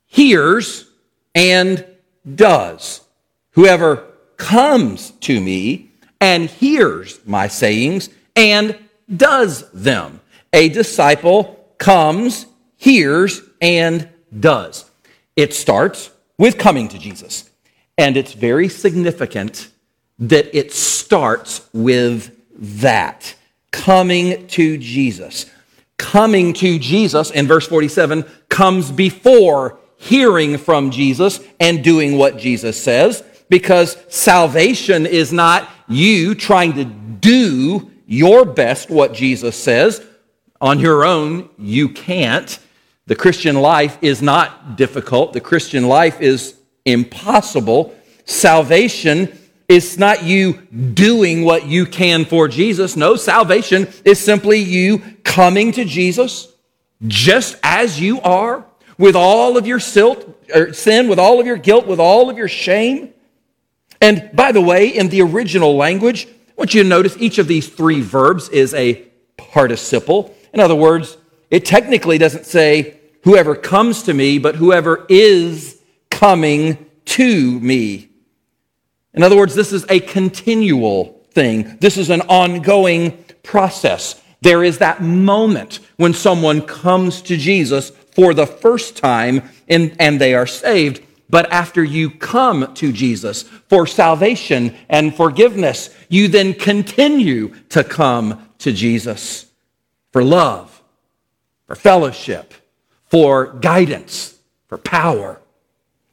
hears, 0.06 0.90
and 1.36 1.86
does. 2.34 3.02
Whoever 3.52 4.06
comes 4.38 5.12
to 5.12 5.42
me 5.42 5.92
and 6.22 6.50
hears 6.50 7.20
my 7.26 7.50
sayings 7.50 8.10
and 8.38 8.80
does 9.14 9.70
them. 9.72 10.22
A 10.54 10.70
disciple 10.70 11.60
comes, 11.78 12.46
hears, 12.78 13.42
and 13.60 14.08
does. 14.40 14.90
It 15.36 15.54
starts 15.54 16.12
with 16.38 16.58
coming 16.58 16.88
to 16.88 16.98
Jesus. 16.98 17.50
And 17.98 18.16
it's 18.16 18.32
very 18.32 18.70
significant 18.70 19.68
that 20.20 20.58
it 20.58 20.72
starts 20.72 21.68
with 21.74 22.32
that 22.82 23.36
coming 23.72 24.48
to 24.48 24.78
Jesus. 24.78 25.52
Coming 25.98 26.54
to 26.54 26.80
Jesus 26.80 27.30
in 27.32 27.48
verse 27.48 27.68
47 27.68 28.26
comes 28.54 28.92
before 28.92 29.80
hearing 29.98 30.60
from 30.60 30.92
Jesus 30.92 31.40
and 31.60 31.84
doing 31.84 32.20
what 32.20 32.38
Jesus 32.38 32.82
says 32.82 33.24
because 33.50 33.98
salvation 34.10 35.08
is 35.08 35.34
not 35.34 35.68
you 35.88 36.36
trying 36.36 36.74
to 36.74 36.86
do 36.86 37.92
your 38.06 38.46
best 38.46 38.92
what 38.92 39.12
Jesus 39.12 39.56
says. 39.56 40.06
On 40.62 40.80
your 40.80 41.04
own, 41.04 41.50
you 41.58 41.90
can't. 41.90 42.60
The 43.08 43.16
Christian 43.16 43.56
life 43.56 43.98
is 44.04 44.22
not 44.22 44.78
difficult. 44.78 45.34
The 45.34 45.42
Christian 45.42 45.88
life 45.88 46.22
is 46.22 46.56
impossible. 46.86 47.96
Salvation 48.26 49.36
is 49.68 49.98
not 49.98 50.22
you 50.22 50.54
doing 50.94 51.44
what 51.44 51.66
you 51.66 51.88
can 51.88 52.24
for 52.24 52.48
Jesus. 52.48 52.96
No, 52.96 53.16
salvation 53.16 53.88
is 54.06 54.20
simply 54.20 54.60
you 54.60 55.00
coming 55.24 55.72
to 55.72 55.86
Jesus 55.86 56.53
just 57.08 57.56
as 57.64 58.00
you 58.00 58.22
are, 58.22 58.66
with 58.98 59.16
all 59.16 59.58
of 59.58 59.66
your 59.66 59.80
silt, 59.80 60.40
er, 60.56 60.74
sin, 60.74 61.08
with 61.08 61.20
all 61.20 61.40
of 61.40 61.46
your 61.46 61.58
guilt, 61.58 61.88
with 61.88 62.00
all 62.00 62.30
of 62.30 62.38
your 62.38 62.48
shame. 62.48 63.14
And 64.00 64.30
by 64.34 64.52
the 64.52 64.62
way, 64.62 64.88
in 64.88 65.10
the 65.10 65.22
original 65.22 65.76
language, 65.76 66.28
I 66.28 66.54
want 66.58 66.74
you 66.74 66.84
to 66.84 66.90
notice 66.90 67.18
each 67.18 67.38
of 67.38 67.48
these 67.48 67.68
three 67.68 68.02
verbs 68.02 68.50
is 68.50 68.74
a 68.74 69.06
participle. 69.38 70.36
In 70.54 70.60
other 70.60 70.76
words, 70.76 71.18
it 71.50 71.66
technically 71.66 72.18
doesn't 72.18 72.46
say 72.46 73.00
whoever 73.24 73.56
comes 73.56 74.04
to 74.04 74.14
me, 74.14 74.38
but 74.38 74.56
whoever 74.56 75.06
is 75.10 75.82
coming 76.12 76.90
to 77.06 77.60
me. 77.60 78.10
In 79.14 79.24
other 79.24 79.38
words, 79.38 79.56
this 79.56 79.74
is 79.74 79.86
a 79.90 80.00
continual 80.00 81.22
thing. 81.32 81.78
This 81.80 81.98
is 81.98 82.10
an 82.10 82.22
ongoing 82.22 83.24
process. 83.44 84.22
There 84.42 84.64
is 84.64 84.80
that 84.80 85.02
moment 85.02 85.80
when 85.98 86.14
someone 86.14 86.62
comes 86.62 87.22
to 87.24 87.38
Jesus 87.38 87.90
for 87.90 88.34
the 88.34 88.48
first 88.48 88.98
time 88.98 89.50
and, 89.68 89.96
and 90.00 90.20
they 90.20 90.34
are 90.34 90.48
saved. 90.48 91.02
But 91.30 91.52
after 91.52 91.84
you 91.84 92.12
come 92.12 92.74
to 92.76 92.92
Jesus 92.92 93.44
for 93.44 93.88
salvation 93.88 94.76
and 94.90 95.16
forgiveness, 95.16 95.90
you 96.10 96.28
then 96.28 96.54
continue 96.54 97.56
to 97.70 97.84
come 97.84 98.50
to 98.60 98.72
Jesus 98.72 99.48
for 100.12 100.24
love, 100.24 100.82
for 101.66 101.76
fellowship, 101.76 102.54
for 103.06 103.48
guidance, 103.48 104.38
for 104.68 104.78
power. 104.78 105.42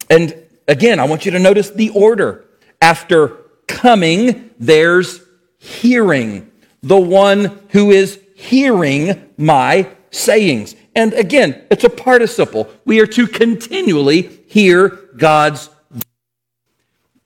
And 0.08 0.34
again, 0.66 0.98
I 0.98 1.04
want 1.04 1.26
you 1.26 1.32
to 1.32 1.38
notice 1.38 1.70
the 1.70 1.90
order. 1.90 2.44
After 2.80 3.36
coming, 3.66 4.50
there's 4.58 5.20
hearing. 5.58 6.50
The 6.82 6.98
one 6.98 7.60
who 7.70 7.90
is 7.90 8.18
hearing 8.40 9.30
my 9.36 9.86
sayings. 10.10 10.74
And 10.96 11.12
again, 11.12 11.62
it's 11.70 11.84
a 11.84 11.90
participle. 11.90 12.70
We 12.86 13.00
are 13.00 13.06
to 13.08 13.26
continually 13.26 14.22
hear 14.48 14.88
God's 15.16 15.66
voice. 15.90 16.04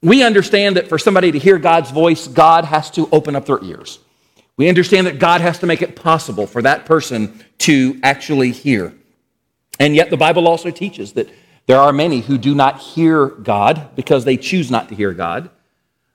We 0.01 0.23
understand 0.23 0.75
that 0.75 0.89
for 0.89 0.99
somebody 0.99 1.31
to 1.31 1.39
hear 1.39 1.57
God's 1.57 1.89
voice, 1.89 2.27
God 2.27 2.65
has 2.65 2.91
to 2.91 3.07
open 3.11 3.35
up 3.35 3.45
their 3.45 3.63
ears. 3.63 3.99
We 4.57 4.67
understand 4.67 5.07
that 5.07 5.17
God 5.17 5.39
has 5.39 5.57
to 5.59 5.65
make 5.65 5.81
it 5.81 5.95
possible 5.95 6.47
for 6.47 6.61
that 6.61 6.85
person 6.85 7.43
to 7.59 7.97
actually 8.03 8.51
hear. 8.51 8.93
And 9.79 9.95
yet, 9.95 10.09
the 10.09 10.17
Bible 10.17 10.47
also 10.47 10.69
teaches 10.69 11.13
that 11.13 11.29
there 11.65 11.79
are 11.79 11.93
many 11.93 12.19
who 12.19 12.37
do 12.37 12.53
not 12.53 12.79
hear 12.79 13.27
God 13.27 13.95
because 13.95 14.25
they 14.25 14.37
choose 14.37 14.69
not 14.69 14.89
to 14.89 14.95
hear 14.95 15.13
God. 15.13 15.49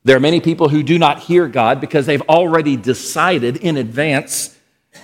There 0.05 0.17
are 0.17 0.21
many 0.21 0.41
people 0.41 0.69
who 0.69 0.83
do 0.83 0.99
not 0.99 1.21
hear 1.21 1.49
God 1.49 1.81
because 1.81 2.07
they've 2.07 2.23
already 2.23 2.77
decided 2.77 3.57
in 3.57 3.77
advance 3.77 4.57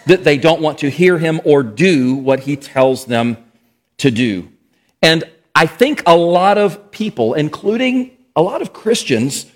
that 0.06 0.24
they 0.24 0.38
don't 0.38 0.60
want 0.60 0.78
to 0.78 0.90
hear 0.90 1.18
Him 1.18 1.40
or 1.44 1.62
do 1.62 2.14
what 2.14 2.40
He 2.40 2.56
tells 2.56 3.06
them 3.06 3.36
to 3.98 4.10
do. 4.10 4.50
And 5.02 5.24
I 5.54 5.66
think 5.66 6.02
a 6.06 6.16
lot 6.16 6.58
of 6.58 6.90
people, 6.90 7.34
including 7.34 8.16
a 8.34 8.42
lot 8.42 8.62
of 8.62 8.72
Christians, 8.72 9.46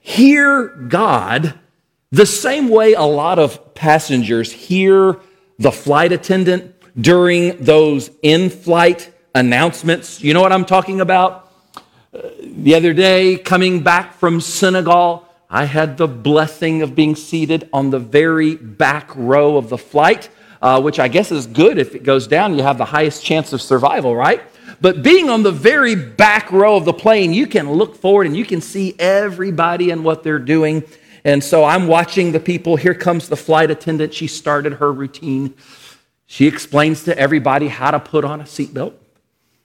hear 0.00 0.68
God 0.68 1.58
the 2.10 2.26
same 2.26 2.68
way 2.68 2.94
a 2.94 3.02
lot 3.02 3.38
of 3.38 3.74
passengers 3.74 4.50
hear 4.50 5.20
the 5.58 5.70
flight 5.70 6.10
attendant 6.12 6.74
during 7.00 7.62
those 7.62 8.10
in 8.22 8.48
flight 8.48 9.12
announcements. 9.34 10.22
You 10.22 10.32
know 10.32 10.40
what 10.40 10.52
I'm 10.52 10.64
talking 10.64 11.00
about? 11.00 11.52
Uh, 12.14 12.30
the 12.40 12.74
other 12.74 12.94
day, 12.94 13.36
coming 13.36 13.82
back 13.82 14.14
from 14.14 14.40
Senegal, 14.40 15.27
I 15.50 15.64
had 15.64 15.96
the 15.96 16.06
blessing 16.06 16.82
of 16.82 16.94
being 16.94 17.16
seated 17.16 17.70
on 17.72 17.88
the 17.90 17.98
very 17.98 18.54
back 18.54 19.10
row 19.16 19.56
of 19.56 19.70
the 19.70 19.78
flight, 19.78 20.28
uh, 20.60 20.80
which 20.82 20.98
I 20.98 21.08
guess 21.08 21.32
is 21.32 21.46
good. 21.46 21.78
If 21.78 21.94
it 21.94 22.02
goes 22.02 22.26
down, 22.26 22.56
you 22.56 22.62
have 22.62 22.76
the 22.76 22.84
highest 22.84 23.24
chance 23.24 23.54
of 23.54 23.62
survival, 23.62 24.14
right? 24.14 24.42
But 24.82 25.02
being 25.02 25.30
on 25.30 25.42
the 25.42 25.52
very 25.52 25.94
back 25.94 26.52
row 26.52 26.76
of 26.76 26.84
the 26.84 26.92
plane, 26.92 27.32
you 27.32 27.46
can 27.46 27.72
look 27.72 27.96
forward 27.96 28.26
and 28.26 28.36
you 28.36 28.44
can 28.44 28.60
see 28.60 28.94
everybody 28.98 29.90
and 29.90 30.04
what 30.04 30.22
they're 30.22 30.38
doing. 30.38 30.84
And 31.24 31.42
so 31.42 31.64
I'm 31.64 31.86
watching 31.86 32.32
the 32.32 32.40
people. 32.40 32.76
Here 32.76 32.94
comes 32.94 33.28
the 33.28 33.36
flight 33.36 33.70
attendant. 33.70 34.12
She 34.12 34.26
started 34.26 34.74
her 34.74 34.92
routine. 34.92 35.54
She 36.26 36.46
explains 36.46 37.04
to 37.04 37.18
everybody 37.18 37.68
how 37.68 37.90
to 37.90 37.98
put 37.98 38.24
on 38.24 38.42
a 38.42 38.44
seatbelt. 38.44 38.92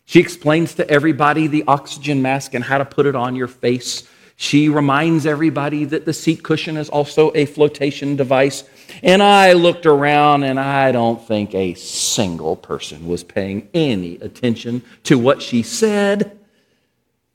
She 0.06 0.22
explains 0.22 0.76
to 0.76 0.90
everybody 0.90 1.48
the 1.48 1.66
oxygen 1.68 2.22
mask 2.22 2.54
and 2.54 2.64
how 2.64 2.78
to 2.78 2.86
put 2.86 3.06
it 3.06 3.16
on 3.16 3.36
your 3.36 3.48
face. 3.48 4.08
She 4.44 4.68
reminds 4.68 5.26
everybody 5.26 5.86
that 5.86 6.04
the 6.04 6.12
seat 6.12 6.44
cushion 6.44 6.76
is 6.76 6.90
also 6.90 7.32
a 7.34 7.46
flotation 7.46 8.18
device. 8.18 8.66
And 9.02 9.24
I 9.24 9.54
looked 9.54 9.86
around 9.86 10.44
and 10.44 10.60
I 10.60 10.92
don't 10.92 11.26
think 11.26 11.56
a 11.56 11.76
single 11.76 12.58
person 12.58 13.08
was 13.08 13.24
paying 13.24 13.70
any 13.74 14.16
attention 14.18 14.84
to 15.04 15.18
what 15.18 15.42
she 15.42 15.64
said. 15.64 16.38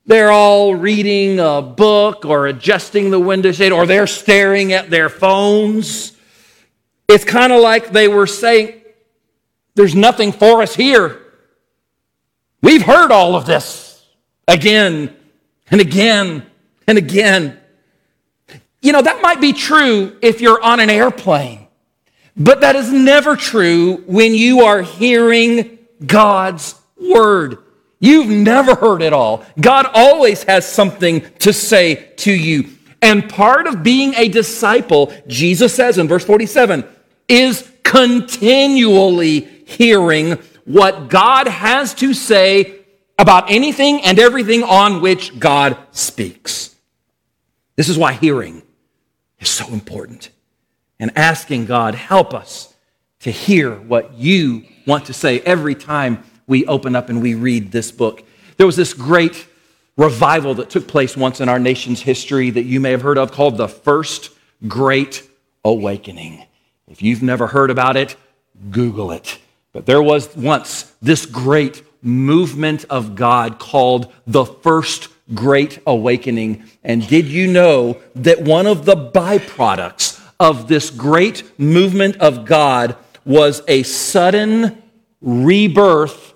They're 0.05 0.31
all 0.31 0.75
reading 0.75 1.41
a 1.41 1.63
book 1.63 2.27
or 2.27 2.47
adjusting 2.47 3.09
the 3.09 3.19
window 3.19 3.53
shade 3.53 3.73
or 3.73 3.87
they're 3.87 4.07
staring 4.07 4.75
at 4.75 4.91
their 4.91 5.09
phones. 5.09 6.13
It's 7.09 7.25
kind 7.25 7.55
of 7.55 7.63
like 7.63 7.91
they 7.91 8.09
were 8.09 8.27
saying, 8.27 8.83
There's 9.75 9.95
nothing 9.95 10.31
for 10.31 10.61
us 10.61 10.77
here. 10.77 11.23
We've 12.61 12.83
heard 12.83 13.11
all 13.11 13.35
of 13.35 13.47
this 13.47 14.05
again 14.47 15.17
and 15.71 15.81
again 15.81 16.45
and 16.89 16.99
again. 16.99 17.61
You 18.81 18.93
know, 18.93 19.03
that 19.03 19.23
might 19.23 19.41
be 19.41 19.53
true 19.53 20.17
if 20.23 20.41
you're 20.41 20.61
on 20.61 20.81
an 20.81 20.91
airplane, 20.91 21.69
but 22.37 22.63
that 22.63 22.75
is 22.75 22.91
never 22.91 23.37
true 23.37 24.03
when 24.07 24.35
you 24.35 24.63
are 24.63 24.83
hearing 24.83 25.79
God's 26.05 26.75
word. 26.97 27.59
You've 28.01 28.29
never 28.29 28.75
heard 28.75 29.03
it 29.03 29.13
all. 29.13 29.45
God 29.61 29.87
always 29.93 30.45
has 30.45 30.67
something 30.67 31.21
to 31.41 31.53
say 31.53 32.13
to 32.19 32.33
you. 32.33 32.71
And 33.03 33.29
part 33.29 33.67
of 33.67 33.83
being 33.83 34.15
a 34.15 34.29
disciple, 34.29 35.13
Jesus 35.27 35.75
says 35.75 35.99
in 35.99 36.09
verse 36.09 36.25
47, 36.25 36.85
is 37.29 37.71
continually 37.83 39.41
hearing 39.67 40.39
what 40.65 41.09
God 41.09 41.49
has 41.49 41.95
to 41.95 42.15
say 42.15 42.77
about 43.19 43.51
anything 43.51 44.03
and 44.03 44.19
everything 44.19 44.63
on 44.63 45.01
which 45.01 45.39
God 45.39 45.77
speaks. 45.91 46.77
This 47.79 47.89
is 47.89 47.97
why 47.97 48.13
hearing 48.15 48.63
is 49.39 49.49
so 49.49 49.69
important. 49.69 50.31
And 50.99 51.17
asking 51.17 51.67
God, 51.67 51.95
help 51.95 52.35
us 52.35 52.75
to 53.21 53.31
hear 53.31 53.73
what 53.73 54.15
you 54.15 54.65
want 54.85 55.07
to 55.07 55.13
say 55.13 55.39
every 55.43 55.77
time 55.77 56.25
we 56.49 56.67
open 56.67 56.97
up 56.97 57.09
and 57.09 57.23
we 57.23 57.35
read 57.35 57.71
this 57.71 57.93
book. 57.93 58.25
There 58.57 58.67
was 58.67 58.75
this 58.75 58.93
great 58.93 59.47
revival 59.97 60.55
that 60.55 60.71
took 60.71 60.89
place 60.89 61.17
once 61.17 61.41
in 61.41 61.49
our 61.49 61.61
nation's 61.61 62.01
history 62.01 62.51
that 62.51 62.65
you 62.65 62.81
may 62.81 62.91
have 62.91 63.03
heard 63.03 63.17
of 63.17 63.31
called 63.31 63.57
the 63.57 63.69
First 63.69 64.31
Great 64.67 65.23
Awakening. 65.65 66.45
If 66.89 67.01
you've 67.01 67.23
never 67.23 67.47
heard 67.47 67.71
about 67.71 67.97
it, 67.97 68.17
Google 68.73 69.13
it. 69.13 69.39
But 69.73 69.87
there 69.87 70.03
was 70.03 70.37
once 70.37 70.93
this 71.01 71.27
great 71.27 71.85
movement 72.03 72.87
of 72.91 73.15
God 73.15 73.61
called 73.61 74.13
the 74.27 74.45
First 74.45 75.11
Great 75.35 75.81
Awakening. 75.87 76.65
And 76.83 77.07
did 77.07 77.27
you 77.27 77.47
know 77.47 78.01
that 78.15 78.43
one 78.43 78.67
of 78.67 78.85
the 78.85 78.97
byproducts 78.97 80.21
of 80.41 80.69
this 80.69 80.91
great 80.91 81.59
movement 81.59 82.17
of 82.17 82.45
God 82.45 82.97
was 83.25 83.63
a 83.69 83.83
sudden 83.83 84.83
rebirth 85.21 86.35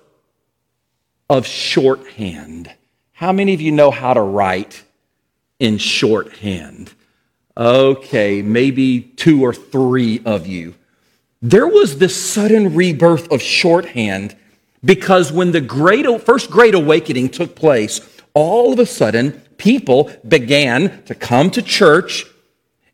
of 1.29 1.47
shorthand? 1.47 2.71
How 3.13 3.31
many 3.31 3.53
of 3.53 3.61
you 3.61 3.71
know 3.71 3.89
how 3.91 4.13
to 4.13 4.21
write 4.21 4.83
in 5.59 5.77
shorthand? 5.77 6.93
Okay, 7.55 8.41
maybe 8.41 9.01
two 9.01 9.43
or 9.43 9.53
three 9.53 10.21
of 10.25 10.47
you. 10.47 10.75
There 11.41 11.67
was 11.67 11.97
this 11.97 12.15
sudden 12.15 12.73
rebirth 12.73 13.31
of 13.31 13.41
shorthand 13.41 14.35
because 14.83 15.31
when 15.31 15.51
the 15.51 15.61
great, 15.61 16.05
first 16.21 16.49
great 16.49 16.73
awakening 16.73 17.29
took 17.29 17.55
place, 17.55 17.99
all 18.33 18.73
of 18.73 18.79
a 18.79 18.85
sudden 18.85 19.31
people 19.57 20.11
began 20.27 21.03
to 21.03 21.15
come 21.15 21.49
to 21.51 21.61
church 21.61 22.25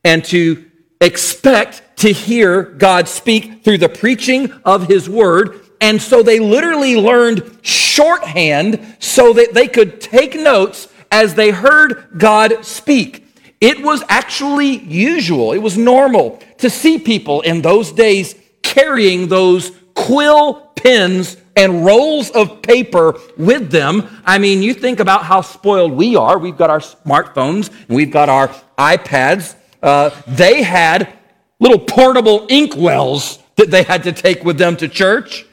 and 0.04 0.24
to 0.26 0.66
expect 1.02 1.98
to 1.98 2.12
hear 2.12 2.64
God 2.64 3.08
speak 3.08 3.64
through 3.64 3.78
the 3.78 3.90
preaching 3.90 4.52
of 4.64 4.88
his 4.88 5.10
word. 5.10 5.62
And 5.82 6.02
so 6.02 6.24
they 6.24 6.40
literally 6.40 6.96
learned 6.96 7.60
shorthand 7.62 8.96
so 9.00 9.34
that 9.34 9.54
they 9.54 9.68
could 9.68 10.02
take 10.02 10.36
notes 10.36 10.88
as 11.12 11.36
they 11.36 11.52
heard 11.52 12.08
God 12.18 12.66
speak. 12.66 13.26
It 13.62 13.82
was 13.82 14.04
actually 14.08 14.78
usual, 14.78 15.52
it 15.52 15.58
was 15.58 15.78
normal 15.78 16.42
to 16.60 16.70
see 16.70 16.98
people 16.98 17.42
in 17.42 17.62
those 17.62 17.92
days 17.92 18.36
carrying 18.62 19.28
those 19.28 19.72
quill 19.96 20.72
pens 20.76 21.36
and 21.60 21.84
rolls 21.86 22.30
of 22.30 22.62
paper 22.62 23.20
with 23.36 23.70
them. 23.70 24.08
I 24.26 24.38
mean, 24.38 24.64
you 24.64 24.74
think 24.74 25.02
about 25.02 25.26
how 25.26 25.42
spoiled 25.42 25.92
we 25.92 26.16
are. 26.16 26.40
We've 26.40 26.58
got 26.58 26.70
our 26.70 26.80
smartphones 26.80 27.70
and 27.88 27.98
we've 27.98 28.12
got 28.12 28.30
our 28.30 28.48
iPads. 28.78 29.56
Uh, 29.84 30.10
they 30.26 30.64
had 30.64 31.12
little 31.60 31.80
portable 31.80 32.48
inkwells 32.48 33.44
that 33.58 33.72
they 33.72 33.84
had 33.84 34.04
to 34.04 34.14
take 34.14 34.46
with 34.46 34.58
them 34.58 34.78
to 34.78 34.88
church. 34.88 35.46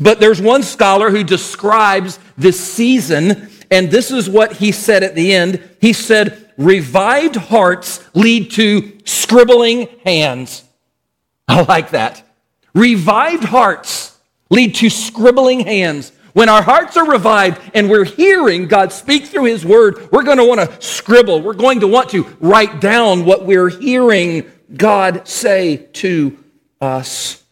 But 0.00 0.18
there's 0.18 0.40
one 0.40 0.62
scholar 0.62 1.10
who 1.10 1.22
describes 1.22 2.18
this 2.38 2.58
season, 2.58 3.50
and 3.70 3.90
this 3.90 4.10
is 4.10 4.30
what 4.30 4.54
he 4.54 4.72
said 4.72 5.02
at 5.02 5.14
the 5.14 5.34
end. 5.34 5.62
He 5.78 5.92
said, 5.92 6.52
Revived 6.56 7.36
hearts 7.36 8.02
lead 8.14 8.52
to 8.52 8.98
scribbling 9.04 9.88
hands. 10.04 10.64
I 11.48 11.62
like 11.64 11.90
that. 11.90 12.26
Revived 12.74 13.44
hearts 13.44 14.13
lead 14.54 14.76
to 14.76 14.88
scribbling 14.88 15.60
hands. 15.60 16.12
When 16.32 16.48
our 16.48 16.62
hearts 16.62 16.96
are 16.96 17.08
revived 17.08 17.60
and 17.74 17.90
we're 17.90 18.04
hearing 18.04 18.66
God 18.66 18.92
speak 18.92 19.26
through 19.26 19.44
His 19.44 19.64
Word, 19.64 20.08
we're 20.10 20.22
going 20.22 20.38
to 20.38 20.44
want 20.44 20.60
to 20.60 20.82
scribble. 20.82 21.42
We're 21.42 21.54
going 21.54 21.80
to 21.80 21.88
want 21.88 22.10
to 22.10 22.24
write 22.40 22.80
down 22.80 23.24
what 23.24 23.44
we're 23.44 23.68
hearing 23.68 24.50
God 24.74 25.28
say 25.28 25.88
to 25.94 26.42
us. 26.80 27.44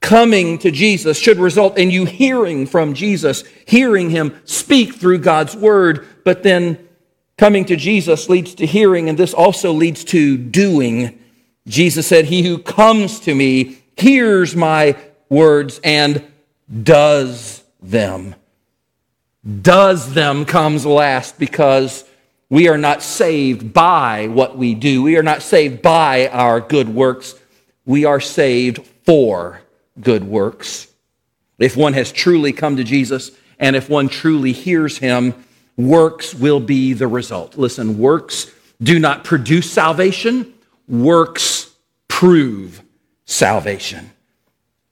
Coming 0.00 0.58
to 0.58 0.70
Jesus 0.70 1.18
should 1.18 1.38
result 1.38 1.78
in 1.78 1.90
you 1.90 2.04
hearing 2.04 2.66
from 2.66 2.92
Jesus, 2.92 3.44
hearing 3.66 4.10
Him 4.10 4.38
speak 4.44 4.94
through 4.94 5.18
God's 5.18 5.56
Word, 5.56 6.06
but 6.24 6.42
then 6.42 6.88
coming 7.38 7.64
to 7.66 7.76
Jesus 7.76 8.28
leads 8.28 8.54
to 8.56 8.66
hearing, 8.66 9.08
and 9.08 9.18
this 9.18 9.32
also 9.32 9.72
leads 9.72 10.04
to 10.04 10.36
doing. 10.36 11.18
Jesus 11.66 12.06
said, 12.06 12.26
He 12.26 12.42
who 12.42 12.58
comes 12.58 13.20
to 13.20 13.34
me 13.34 13.78
hears 13.96 14.54
my 14.54 14.94
words 15.28 15.80
and 15.82 16.24
does 16.82 17.62
them. 17.82 18.34
Does 19.62 20.14
them 20.14 20.44
comes 20.44 20.86
last 20.86 21.38
because 21.38 22.04
we 22.48 22.68
are 22.68 22.78
not 22.78 23.02
saved 23.02 23.72
by 23.72 24.28
what 24.28 24.56
we 24.56 24.74
do. 24.74 25.02
We 25.02 25.16
are 25.16 25.22
not 25.22 25.42
saved 25.42 25.82
by 25.82 26.28
our 26.28 26.60
good 26.60 26.88
works. 26.88 27.34
We 27.84 28.04
are 28.04 28.20
saved 28.20 28.86
for 29.04 29.60
good 30.00 30.24
works. 30.24 30.86
If 31.58 31.76
one 31.76 31.94
has 31.94 32.12
truly 32.12 32.52
come 32.52 32.76
to 32.76 32.84
Jesus 32.84 33.30
and 33.58 33.76
if 33.76 33.88
one 33.88 34.08
truly 34.08 34.52
hears 34.52 34.98
him, 34.98 35.34
works 35.76 36.34
will 36.34 36.60
be 36.60 36.92
the 36.92 37.08
result. 37.08 37.56
Listen, 37.56 37.98
works 37.98 38.50
do 38.82 38.98
not 38.98 39.24
produce 39.24 39.70
salvation, 39.70 40.54
works 40.86 41.74
prove 42.08 42.82
salvation. 43.24 44.10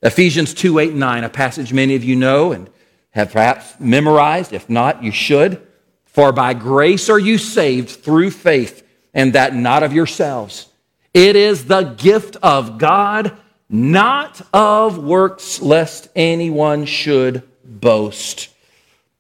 Ephesians 0.03 0.53
2 0.55 0.79
8 0.79 0.91
and 0.91 1.01
9, 1.01 1.25
a 1.25 1.29
passage 1.29 1.73
many 1.73 1.95
of 1.95 2.03
you 2.03 2.17
know 2.17 2.53
and 2.53 2.69
have 3.11 3.33
perhaps 3.33 3.75
memorized. 3.79 4.53
If 4.53 4.69
not, 4.69 5.03
you 5.03 5.13
should. 5.13 5.67
For 6.05 6.33
by 6.33 6.55
grace 6.55 7.09
are 7.09 7.19
you 7.19 7.39
saved 7.39 7.91
through 7.91 8.33
faith, 8.33 8.87
and 9.15 9.33
that 9.35 9.55
not 9.55 9.83
of 9.83 9.93
yourselves. 9.93 10.69
It 11.15 11.37
is 11.37 11.67
the 11.67 11.83
gift 11.83 12.37
of 12.43 12.79
God, 12.79 13.37
not 13.69 14.41
of 14.53 14.99
works, 14.99 15.63
lest 15.63 16.09
anyone 16.17 16.85
should 16.85 17.43
boast. 17.65 18.49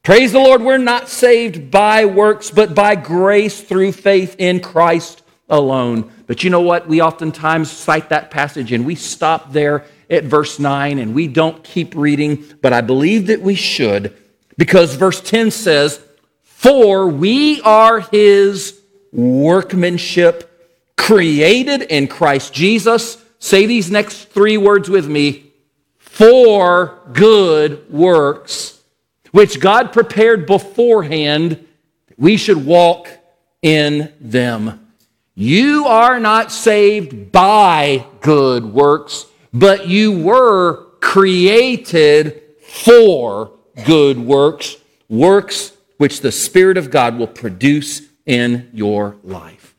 Praise 0.03 0.33
the 0.33 0.41
Lord, 0.41 0.63
we're 0.63 0.79
not 0.79 1.09
saved 1.09 1.71
by 1.71 2.07
works, 2.07 2.51
but 2.51 2.75
by 2.75 2.97
grace 2.97 3.61
through 3.61 3.93
faith 3.93 4.35
in 4.39 4.61
Christ 4.61 5.23
alone. 5.49 6.11
But 6.27 6.43
you 6.43 6.51
know 6.51 6.63
what? 6.63 6.89
We 6.89 7.01
oftentimes 7.01 7.71
cite 7.71 8.09
that 8.09 8.31
passage 8.31 8.73
and 8.73 8.85
we 8.85 8.97
stop 8.97 9.53
there 9.53 9.85
at 10.13 10.25
verse 10.25 10.59
9 10.59 10.99
and 10.99 11.15
we 11.15 11.27
don't 11.27 11.65
keep 11.65 11.97
reading, 11.97 12.45
but 12.61 12.73
I 12.73 12.83
believe 12.83 13.27
that 13.29 13.41
we 13.41 13.57
should 13.57 14.17
because 14.57 14.95
verse 14.95 15.21
10 15.21 15.51
says, 15.51 16.01
For 16.45 17.09
we 17.09 17.61
are 17.63 18.01
his 18.01 18.79
workmanship, 19.13 20.49
created 20.97 21.83
in 21.83 22.07
Christ 22.07 22.53
Jesus. 22.53 23.17
Say 23.39 23.67
these 23.67 23.91
next 23.91 24.27
three 24.27 24.57
words 24.57 24.89
with 24.89 25.09
me 25.09 25.53
for 25.99 27.01
good 27.13 27.91
works, 27.91 28.81
which 29.33 29.59
God 29.59 29.93
prepared 29.93 30.47
beforehand, 30.47 31.67
we 32.17 32.37
should 32.37 32.65
walk 32.65 33.09
in 33.63 34.13
them. 34.21 34.87
You 35.35 35.87
are 35.87 36.21
not 36.21 36.53
saved 36.53 37.33
by 37.33 38.07
good 38.21 38.65
works, 38.67 39.27
but 39.53 39.89
you 39.89 40.23
were 40.23 40.87
created 41.01 42.43
for 42.63 43.53
good 43.85 44.19
works, 44.19 44.77
works 45.09 45.73
which 45.99 46.21
the 46.21 46.33
Spirit 46.33 46.77
of 46.77 46.91
God 46.91 47.19
will 47.19 47.27
produce 47.27 48.03
in 48.25 48.71
your 48.73 49.17
life. 49.23 49.75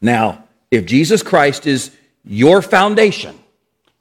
Now, 0.00 0.44
if 0.70 0.86
Jesus 0.86 1.22
Christ 1.22 1.66
is 1.66 1.96
your 2.24 2.62
foundation, 2.62 3.38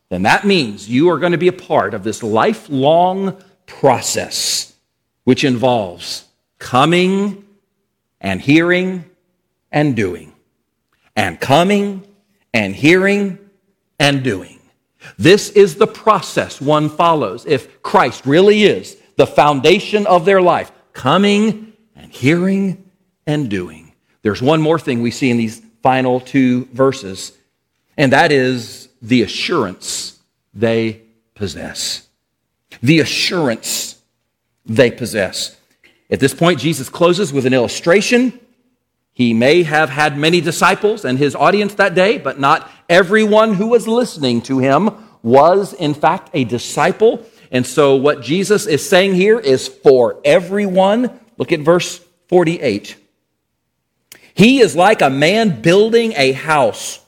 then 0.09 0.23
that 0.23 0.45
means 0.45 0.89
you 0.89 1.09
are 1.09 1.19
going 1.19 1.31
to 1.31 1.37
be 1.37 1.47
a 1.47 1.53
part 1.53 1.93
of 1.93 2.03
this 2.03 2.23
lifelong 2.23 3.41
process, 3.65 4.73
which 5.23 5.43
involves 5.43 6.25
coming 6.59 7.45
and 8.19 8.41
hearing 8.41 9.05
and 9.71 9.95
doing 9.95 10.33
and 11.15 11.39
coming 11.39 12.05
and 12.53 12.75
hearing 12.75 13.37
and 13.99 14.23
doing. 14.23 14.60
This 15.17 15.49
is 15.49 15.75
the 15.75 15.87
process 15.87 16.61
one 16.61 16.89
follows 16.89 17.45
if 17.45 17.81
Christ 17.81 18.25
really 18.25 18.63
is 18.63 18.97
the 19.15 19.27
foundation 19.27 20.07
of 20.07 20.25
their 20.25 20.41
life 20.41 20.71
coming 20.93 21.73
and 21.95 22.11
hearing 22.11 22.89
and 23.25 23.49
doing. 23.49 23.93
There's 24.21 24.41
one 24.41 24.61
more 24.61 24.79
thing 24.79 25.01
we 25.01 25.11
see 25.11 25.29
in 25.29 25.37
these 25.37 25.61
final 25.81 26.19
two 26.19 26.65
verses, 26.65 27.37
and 27.97 28.11
that 28.11 28.31
is 28.31 28.89
the 29.01 29.23
assurance 29.23 30.19
they 30.53 31.01
possess. 31.33 32.07
The 32.83 32.99
assurance 32.99 34.01
they 34.65 34.91
possess. 34.91 35.57
At 36.09 36.19
this 36.19 36.33
point, 36.33 36.59
Jesus 36.59 36.89
closes 36.89 37.33
with 37.33 37.45
an 37.45 37.53
illustration 37.53 38.39
he 39.13 39.33
may 39.33 39.63
have 39.63 39.89
had 39.89 40.17
many 40.17 40.41
disciples 40.41 41.05
and 41.05 41.17
his 41.17 41.35
audience 41.35 41.75
that 41.75 41.93
day, 41.93 42.17
but 42.17 42.39
not 42.39 42.69
everyone 42.91 43.53
who 43.53 43.67
was 43.67 43.87
listening 43.87 44.41
to 44.41 44.59
him 44.59 44.91
was, 45.23 45.73
in 45.73 45.93
fact, 45.93 46.29
a 46.33 46.43
disciple. 46.43 47.25
And 47.49 47.65
so, 47.65 47.95
what 47.95 48.21
Jesus 48.21 48.67
is 48.67 48.87
saying 48.87 49.15
here 49.15 49.39
is 49.39 49.67
for 49.67 50.19
everyone. 50.25 51.19
Look 51.37 51.51
at 51.51 51.61
verse 51.61 51.99
48. 52.27 52.97
He 54.33 54.59
is 54.59 54.75
like 54.75 55.01
a 55.01 55.09
man 55.09 55.61
building 55.61 56.13
a 56.15 56.33
house 56.33 57.03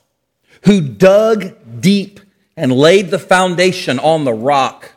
who 0.64 0.80
dug 0.80 1.54
deep 1.80 2.20
and 2.56 2.72
laid 2.72 3.10
the 3.10 3.18
foundation 3.18 3.98
on 3.98 4.24
the 4.24 4.32
rock. 4.32 4.92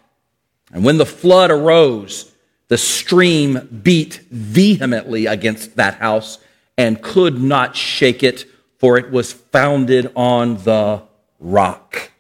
And 0.72 0.84
when 0.84 0.98
the 0.98 1.06
flood 1.06 1.52
arose, 1.52 2.32
the 2.68 2.78
stream 2.78 3.82
beat 3.84 4.22
vehemently 4.30 5.26
against 5.26 5.76
that 5.78 5.96
house 5.96 6.40
and 6.78 7.02
could 7.02 7.42
not 7.42 7.76
shake 7.76 8.24
it, 8.24 8.46
for 8.78 8.98
it 8.98 9.12
was 9.12 9.34
founded 9.34 10.12
on 10.16 10.58
the 10.64 11.04
rock. 11.40 12.12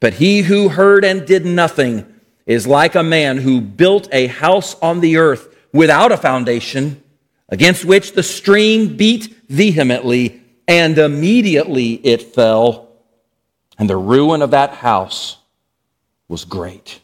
But 0.00 0.14
he 0.14 0.42
who 0.42 0.68
heard 0.68 1.04
and 1.04 1.26
did 1.26 1.46
nothing 1.46 2.12
is 2.44 2.66
like 2.66 2.94
a 2.94 3.02
man 3.02 3.38
who 3.38 3.60
built 3.60 4.08
a 4.12 4.26
house 4.26 4.76
on 4.80 5.00
the 5.00 5.16
earth 5.16 5.54
without 5.72 6.12
a 6.12 6.16
foundation, 6.16 7.02
against 7.48 7.84
which 7.84 8.12
the 8.12 8.22
stream 8.22 8.96
beat 8.96 9.34
vehemently, 9.48 10.40
and 10.68 10.98
immediately 10.98 11.94
it 11.94 12.22
fell, 12.22 12.88
and 13.78 13.88
the 13.88 13.96
ruin 13.96 14.42
of 14.42 14.52
that 14.52 14.70
house 14.70 15.38
was 16.28 16.44
great. 16.44 17.00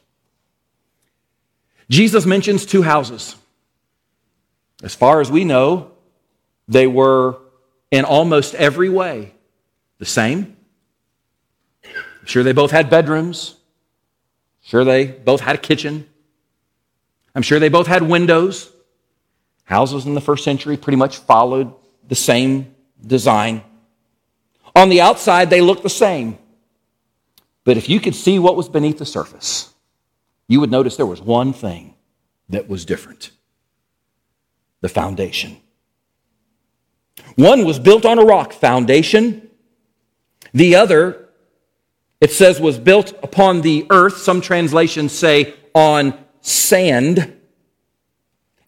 Jesus 1.89 2.25
mentions 2.25 2.65
two 2.65 2.83
houses. 2.83 3.37
As 4.83 4.95
far 4.95 5.21
as 5.21 5.31
we 5.31 5.45
know, 5.45 5.93
they 6.67 6.87
were 6.87 7.37
in 7.93 8.05
almost 8.05 8.57
every 8.57 8.89
way 8.89 9.35
the 9.99 10.05
same. 10.05 10.57
I'm 11.85 12.27
sure 12.27 12.43
they 12.43 12.53
both 12.53 12.73
had 12.73 12.91
bedrooms. 12.91 13.55
Sure, 14.63 14.83
they 14.83 15.07
both 15.07 15.41
had 15.41 15.55
a 15.55 15.59
kitchen. 15.59 16.09
I'm 17.35 17.43
sure 17.43 17.61
they 17.61 17.69
both 17.69 17.87
had 17.87 18.03
windows. 18.03 18.73
Houses 19.65 20.07
in 20.07 20.15
the 20.15 20.21
first 20.21 20.43
century 20.43 20.77
pretty 20.77 20.97
much 20.97 21.19
followed 21.19 21.75
the 22.09 22.15
same 22.15 22.75
design. 23.07 23.63
On 24.75 24.89
the 24.89 25.01
outside, 25.01 25.51
they 25.51 25.61
looked 25.61 25.83
the 25.83 25.91
same. 25.91 26.39
But 27.65 27.77
if 27.77 27.89
you 27.89 28.01
could 28.01 28.15
see 28.15 28.39
what 28.39 28.57
was 28.57 28.69
beneath 28.69 28.99
the 28.99 29.07
surface, 29.07 29.73
you 30.49 30.61
would 30.61 30.71
notice 30.71 30.97
there 30.97 31.07
was 31.07 31.21
one 31.21 31.53
thing 31.53 31.95
that 32.49 32.69
was 32.69 32.85
different 32.85 33.31
the 34.81 34.89
foundation. 34.89 35.62
One 37.37 37.65
was 37.65 37.79
built 37.79 38.05
on 38.05 38.19
a 38.19 38.25
rock 38.25 38.53
foundation, 38.53 39.49
the 40.53 40.77
other 40.77 41.23
it 42.23 42.31
says 42.31 42.61
was 42.61 42.79
built 42.79 43.13
upon 43.25 43.63
the 43.63 43.85
earth. 43.91 44.19
Some 44.19 44.41
translations 44.41 45.11
say 45.11 45.55
on 45.75 46.17
sand. 46.41 47.37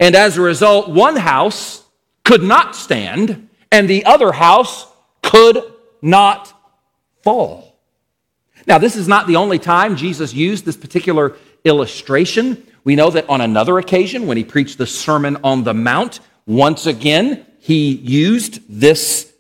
And 0.01 0.17
as 0.17 0.37
a 0.37 0.41
result, 0.41 0.91
one 0.91 1.15
house 1.15 1.85
could 2.25 2.43
not 2.43 2.75
stand 2.75 3.49
and 3.71 3.89
the 3.89 4.07
other 4.07 4.33
house 4.33 4.89
could 5.23 5.63
not 6.03 6.53
fall. 7.23 7.79
Now, 8.67 8.79
this 8.79 8.97
is 8.97 9.07
not 9.07 9.29
the 9.29 9.37
only 9.37 9.61
time 9.61 9.95
Jesus 9.95 10.35
used 10.35 10.65
this 10.65 10.77
particular 10.77 11.37
illustration. 11.65 12.61
We 12.83 12.97
know 12.97 13.11
that 13.11 13.29
on 13.29 13.41
another 13.41 13.79
occasion, 13.79 14.27
when 14.27 14.37
he 14.37 14.43
preached 14.43 14.79
the 14.79 14.87
Sermon 14.87 15.37
on 15.45 15.63
the 15.63 15.75
Mount, 15.75 16.19
once 16.45 16.87
again, 16.87 17.47
he 17.65 17.95
used 17.95 18.61
this 18.69 19.33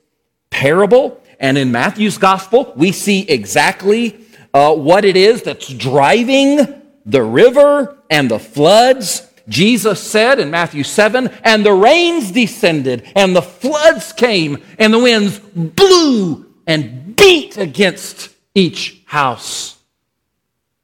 parable 0.49 1.21
and 1.45 1.59
in 1.59 1.73
Matthew's 1.73 2.17
gospel, 2.17 2.73
we 2.75 2.91
see 2.91 3.29
exactly 3.29 4.25
uh, 4.55 4.75
what 4.75 5.05
it 5.05 5.15
is 5.15 5.43
that's 5.43 5.69
driving 5.69 6.81
the 7.05 7.23
river 7.23 7.99
and 8.09 8.31
the 8.31 8.39
floods. 8.39 9.31
Jesus 9.47 10.01
said 10.01 10.39
in 10.39 10.51
Matthew 10.51 10.85
7, 10.85 11.29
and 11.43 11.67
the 11.67 11.73
rains 11.75 12.31
descended, 12.31 13.07
and 13.15 13.37
the 13.37 13.43
floods 13.43 14.15
came, 14.15 14.63
and 14.79 14.91
the 14.91 14.99
winds 14.99 15.39
blew 15.39 16.51
and 16.67 17.15
beat 17.15 17.59
against 17.59 18.31
each 18.55 19.03
house. 19.05 19.77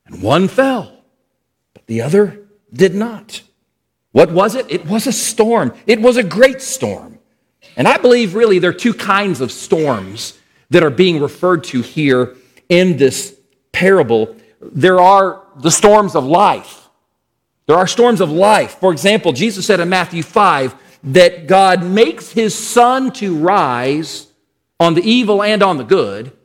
And 0.05 0.23
one 0.23 0.47
fell, 0.47 0.93
but 1.73 1.87
the 1.87 2.03
other 2.03 2.49
did 2.71 2.95
not. 2.95 3.41
What 4.13 4.31
was 4.31 4.57
it? 4.57 4.67
It 4.69 4.85
was 4.85 5.07
a 5.07 5.13
storm. 5.13 5.73
It 5.87 6.03
was 6.03 6.19
a 6.19 6.23
great 6.23 6.61
storm. 6.61 7.20
And 7.81 7.89
I 7.89 7.97
believe 7.97 8.35
really 8.35 8.59
there 8.59 8.69
are 8.69 8.75
two 8.75 8.93
kinds 8.93 9.41
of 9.41 9.51
storms 9.51 10.39
that 10.69 10.83
are 10.83 10.91
being 10.91 11.19
referred 11.19 11.65
to 11.65 11.81
here 11.81 12.37
in 12.69 12.99
this 12.99 13.35
parable. 13.73 14.37
There 14.61 15.01
are 15.01 15.43
the 15.57 15.71
storms 15.71 16.15
of 16.15 16.27
life. 16.27 16.91
There 17.65 17.79
are 17.79 17.87
storms 17.87 18.21
of 18.21 18.31
life. 18.31 18.73
For 18.81 18.93
example, 18.93 19.33
Jesus 19.33 19.65
said 19.65 19.81
in 19.81 19.89
Matthew 19.89 20.23
5 20.23 20.75
that 21.05 21.47
God 21.47 21.83
makes 21.83 22.31
his 22.31 22.55
sun 22.55 23.15
to 23.15 23.35
rise 23.39 24.27
on 24.79 24.93
the 24.93 25.03
evil 25.03 25.43
and 25.43 25.63
on 25.63 25.79
the 25.79 25.85
good. 25.85 26.37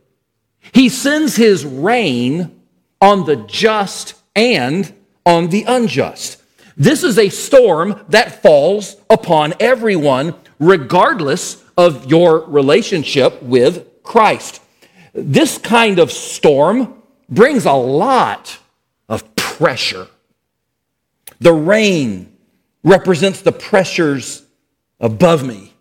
He 0.71 0.87
sends 0.87 1.35
his 1.35 1.65
rain 1.65 2.61
on 3.01 3.25
the 3.25 3.35
just 3.35 4.13
and 4.37 4.95
on 5.25 5.49
the 5.49 5.65
unjust. 5.67 6.41
This 6.77 7.03
is 7.03 7.19
a 7.19 7.27
storm 7.27 8.05
that 8.07 8.41
falls 8.41 8.95
upon 9.09 9.53
everyone, 9.59 10.33
regardless 10.59 11.63
of 11.77 12.09
your 12.09 12.39
relationship 12.41 13.41
with 13.41 13.87
Christ. 14.03 14.61
This 15.13 15.57
kind 15.57 15.99
of 15.99 16.11
storm 16.11 17.01
brings 17.29 17.65
a 17.65 17.73
lot 17.73 18.57
of 19.09 19.35
pressure. 19.35 20.07
The 21.39 21.53
rain 21.53 22.35
represents 22.83 23.41
the 23.41 23.51
pressures 23.51 24.43
above 24.99 25.45
me, 25.45 25.73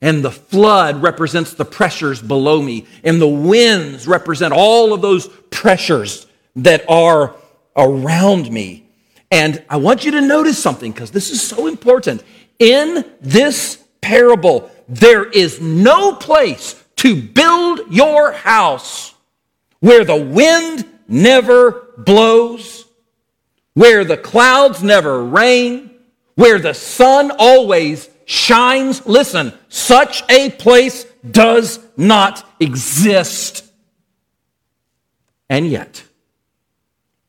and 0.00 0.24
the 0.24 0.30
flood 0.30 1.02
represents 1.02 1.54
the 1.54 1.64
pressures 1.64 2.20
below 2.20 2.60
me, 2.62 2.86
and 3.02 3.20
the 3.20 3.28
winds 3.28 4.06
represent 4.06 4.52
all 4.52 4.92
of 4.92 5.02
those 5.02 5.28
pressures 5.50 6.26
that 6.56 6.84
are 6.88 7.34
around 7.76 8.50
me. 8.50 8.86
And 9.30 9.64
I 9.68 9.78
want 9.78 10.04
you 10.04 10.12
to 10.12 10.20
notice 10.20 10.62
something 10.62 10.92
because 10.92 11.10
this 11.10 11.30
is 11.30 11.42
so 11.42 11.66
important. 11.66 12.22
In 12.58 13.04
this 13.20 13.83
parable, 14.04 14.70
there 14.86 15.24
is 15.24 15.62
no 15.62 16.14
place 16.14 16.80
to 16.96 17.16
build 17.16 17.80
your 17.90 18.32
house 18.32 19.14
where 19.80 20.04
the 20.04 20.16
wind 20.16 20.86
never 21.08 21.88
blows, 21.96 22.84
where 23.72 24.04
the 24.04 24.18
clouds 24.18 24.82
never 24.82 25.24
rain, 25.24 25.90
where 26.34 26.58
the 26.58 26.74
sun 26.74 27.32
always 27.38 28.10
shines. 28.26 29.06
Listen, 29.06 29.54
such 29.70 30.22
a 30.28 30.50
place 30.50 31.04
does 31.28 31.78
not 31.96 32.46
exist. 32.60 33.64
And 35.48 35.66
yet, 35.66 36.04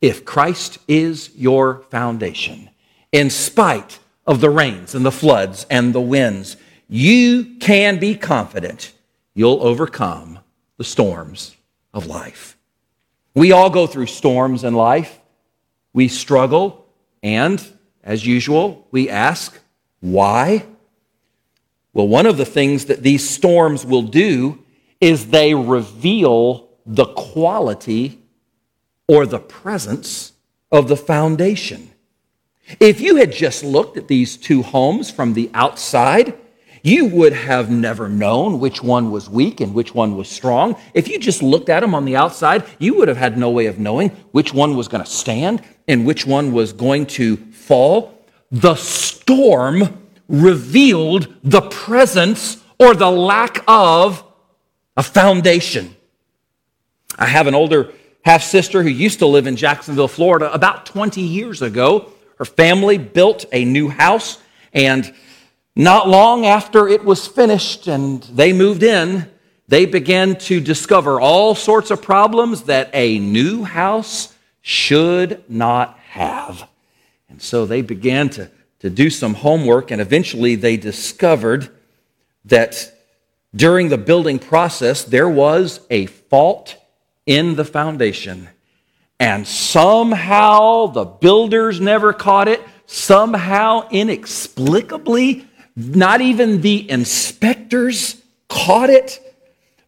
if 0.02 0.26
Christ 0.26 0.78
is 0.90 1.30
your 1.36 1.84
foundation, 1.90 2.70
in 3.14 3.30
spite 3.30 4.00
of 4.28 4.42
the 4.42 4.50
rains 4.50 4.94
and 4.94 5.06
the 5.06 5.12
floods 5.12 5.66
and 5.70 5.94
the 5.94 6.02
winds, 6.02 6.58
you 6.88 7.56
can 7.60 8.00
be 8.00 8.16
confident 8.16 8.94
you'll 9.36 9.62
overcome 9.62 10.40
the 10.78 10.84
storms 10.84 11.56
of 11.94 12.08
life. 12.08 12.58
We 13.36 13.52
all 13.52 13.70
go 13.70 13.86
through 13.86 14.08
storms 14.08 14.64
in 14.64 14.74
life. 14.74 15.20
We 15.94 16.08
struggle, 16.08 16.86
and 17.22 17.64
as 18.04 18.26
usual, 18.26 18.88
we 18.92 19.10
ask, 19.10 19.60
why? 20.00 20.66
Well, 21.94 22.08
one 22.08 22.26
of 22.26 22.38
the 22.38 22.46
things 22.46 22.86
that 22.86 23.04
these 23.04 23.30
storms 23.30 23.86
will 23.86 24.04
do 24.04 24.64
is 25.02 25.28
they 25.28 25.54
reveal 25.54 26.70
the 26.86 27.06
quality 27.06 28.22
or 29.08 29.26
the 29.26 29.40
presence 29.40 30.34
of 30.72 30.88
the 30.88 30.98
foundation. 30.98 31.92
If 32.80 33.00
you 33.00 33.18
had 33.18 33.32
just 33.32 33.64
looked 33.64 33.98
at 33.98 34.08
these 34.08 34.38
two 34.38 34.64
homes 34.64 35.12
from 35.12 35.34
the 35.34 35.50
outside, 35.54 36.34
you 36.86 37.08
would 37.08 37.34
have 37.34 37.72
never 37.72 38.08
known 38.08 38.60
which 38.60 38.84
one 38.84 39.10
was 39.10 39.28
weak 39.28 39.60
and 39.60 39.74
which 39.74 39.96
one 39.96 40.16
was 40.16 40.30
strong. 40.30 40.76
If 40.94 41.08
you 41.08 41.18
just 41.18 41.42
looked 41.42 41.68
at 41.68 41.80
them 41.80 41.96
on 41.96 42.06
the 42.06 42.16
outside, 42.16 42.64
you 42.78 42.94
would 42.96 43.08
have 43.08 43.18
had 43.18 43.40
no 43.40 43.50
way 43.50 43.66
of 43.66 43.80
knowing 43.80 44.10
which 44.32 44.54
one 44.54 44.78
was 44.78 44.88
going 44.88 45.04
to 45.04 45.10
stand 45.10 45.64
and 45.88 46.06
which 46.06 46.28
one 46.28 46.54
was 46.54 46.74
going 46.74 47.08
to 47.08 47.38
fall. 47.38 48.24
The 48.52 48.76
storm 48.76 50.00
revealed 50.28 51.34
the 51.44 51.62
presence 51.62 52.64
or 52.80 52.94
the 52.94 53.10
lack 53.10 53.64
of 53.68 54.24
a 54.96 55.02
foundation. 55.02 55.96
I 57.18 57.26
have 57.26 57.48
an 57.48 57.56
older 57.56 57.94
half 58.24 58.44
sister 58.44 58.84
who 58.84 58.90
used 58.90 59.20
to 59.20 59.26
live 59.26 59.48
in 59.48 59.56
Jacksonville, 59.56 60.08
Florida. 60.08 60.54
About 60.54 60.86
20 60.86 61.20
years 61.20 61.64
ago, 61.64 62.12
her 62.38 62.46
family 62.46 63.00
built 63.00 63.46
a 63.52 63.66
new 63.66 63.90
house 63.90 64.38
and 64.72 65.12
not 65.76 66.08
long 66.08 66.46
after 66.46 66.88
it 66.88 67.04
was 67.04 67.28
finished 67.28 67.88
and 67.88 68.24
they 68.24 68.54
moved 68.54 68.84
in, 68.84 69.30
they 69.68 69.86
began 69.86 70.36
to 70.38 70.60
discover 70.60 71.20
all 71.20 71.56
sorts 71.56 71.92
of 71.92 72.02
problems 72.02 72.64
that 72.64 72.90
a 72.94 73.20
new 73.20 73.64
house 73.64 74.34
should 74.62 75.44
not 75.50 75.98
have. 76.10 76.68
And 77.30 77.42
so 77.42 77.66
they 77.66 77.82
began 77.82 78.30
to, 78.30 78.50
to 78.80 78.90
do 78.90 79.10
some 79.10 79.34
homework, 79.34 79.92
and 79.92 80.00
eventually 80.00 80.56
they 80.56 80.78
discovered 80.78 81.70
that 82.46 82.92
during 83.56 83.90
the 83.90 83.98
building 83.98 84.40
process, 84.40 85.04
there 85.04 85.30
was 85.30 85.80
a 85.90 86.06
fault 86.06 86.78
in 87.26 87.56
the 87.56 87.66
foundation. 87.66 88.50
And 89.20 89.48
somehow 89.48 90.88
the 90.88 91.06
builders 91.06 91.80
never 91.80 92.14
caught 92.14 92.48
it. 92.48 92.62
Somehow, 92.86 93.88
inexplicably, 93.90 95.48
not 95.76 96.22
even 96.22 96.62
the 96.62 96.90
inspectors 96.90 98.22
caught 98.50 98.90
it, 98.90 99.20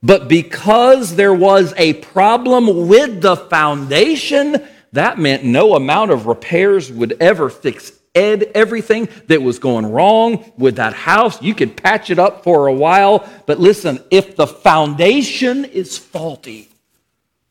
but 0.04 0.28
because 0.28 1.16
there 1.16 1.34
was 1.34 1.74
a 1.78 1.94
problem 1.94 2.88
with 2.88 3.22
the 3.22 3.36
foundation, 3.36 4.68
that 4.94 5.18
meant 5.18 5.44
no 5.44 5.76
amount 5.76 6.12
of 6.12 6.28
repairs 6.28 6.92
would 6.92 7.18
ever 7.20 7.50
fix 7.50 7.92
ed 8.14 8.52
everything 8.56 9.08
that 9.28 9.42
was 9.42 9.60
going 9.60 9.86
wrong 9.86 10.52
with 10.58 10.78
that 10.78 10.94
house. 10.94 11.42
You 11.42 11.54
could 11.54 11.78
patch 11.78 12.10
it 12.10 12.20
up 12.20 12.44
for 12.44 12.68
a 12.68 12.74
while, 12.74 13.28
but 13.46 13.60
listen, 13.60 14.04
if 14.10 14.36
the 14.36 14.48
foundation 14.48 15.66
is 15.66 15.98
faulty, 15.98 16.70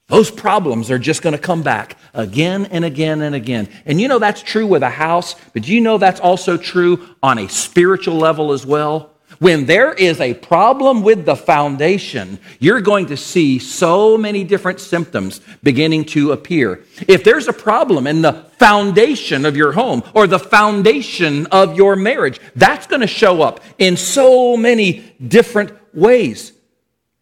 those 0.09 0.31
problems 0.31 0.91
are 0.91 1.01
just 1.01 1.23
going 1.23 1.33
to 1.33 1.39
come 1.39 1.63
back 1.63 1.99
again 2.15 2.67
and 2.67 2.85
again 2.85 3.23
and 3.23 3.35
again. 3.35 3.69
And 3.85 4.01
you 4.01 4.07
know 4.07 4.21
that's 4.21 4.43
true 4.43 4.67
with 4.67 4.85
a 4.85 4.91
house, 4.91 5.35
but 5.53 5.67
you 5.67 5.81
know 5.81 5.99
that's 5.99 6.21
also 6.21 6.57
true 6.57 7.09
on 7.23 7.39
a 7.39 7.49
spiritual 7.49 8.17
level 8.17 8.53
as 8.53 8.65
well. 8.65 9.17
When 9.39 9.67
there 9.67 9.93
is 9.93 10.21
a 10.21 10.35
problem 10.35 11.03
with 11.03 11.27
the 11.27 11.37
foundation, 11.37 12.39
you're 12.59 12.81
going 12.81 13.07
to 13.07 13.17
see 13.17 13.59
so 13.59 14.17
many 14.17 14.45
different 14.45 14.81
symptoms 14.81 15.41
beginning 15.63 16.07
to 16.07 16.33
appear. 16.33 16.85
If 17.07 17.25
there's 17.25 17.49
a 17.49 17.53
problem 17.53 18.07
in 18.07 18.23
the 18.23 18.47
foundation 18.59 19.45
of 19.45 19.57
your 19.57 19.73
home 19.73 20.03
or 20.15 20.27
the 20.27 20.39
foundation 20.39 21.47
of 21.47 21.77
your 21.77 21.97
marriage, 21.97 22.41
that's 22.55 22.87
going 22.87 23.03
to 23.03 23.07
show 23.07 23.43
up 23.43 23.61
in 23.77 23.97
so 23.97 24.57
many 24.57 25.15
different 25.27 25.73
ways. 25.93 26.53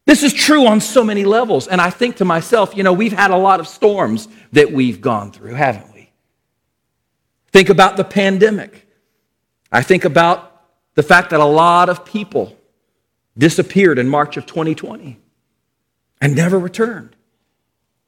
This 0.06 0.22
is 0.22 0.34
true 0.34 0.66
on 0.66 0.80
so 0.80 1.02
many 1.02 1.24
levels. 1.24 1.66
And 1.66 1.80
I 1.80 1.90
think 1.90 2.16
to 2.16 2.24
myself, 2.24 2.76
you 2.76 2.82
know, 2.82 2.92
we've 2.92 3.12
had 3.12 3.30
a 3.30 3.36
lot 3.36 3.60
of 3.60 3.66
storms 3.66 4.28
that 4.52 4.70
we've 4.70 5.00
gone 5.00 5.32
through, 5.32 5.54
haven't 5.54 5.92
we? 5.94 6.10
Think 7.52 7.70
about 7.70 7.96
the 7.96 8.04
pandemic. 8.04 8.86
I 9.72 9.82
think 9.82 10.04
about 10.04 10.50
the 10.94 11.02
fact 11.02 11.30
that 11.30 11.40
a 11.40 11.44
lot 11.44 11.88
of 11.88 12.04
people 12.04 12.56
disappeared 13.36 13.98
in 13.98 14.08
March 14.08 14.36
of 14.36 14.46
2020 14.46 15.18
and 16.20 16.36
never 16.36 16.58
returned. 16.58 17.16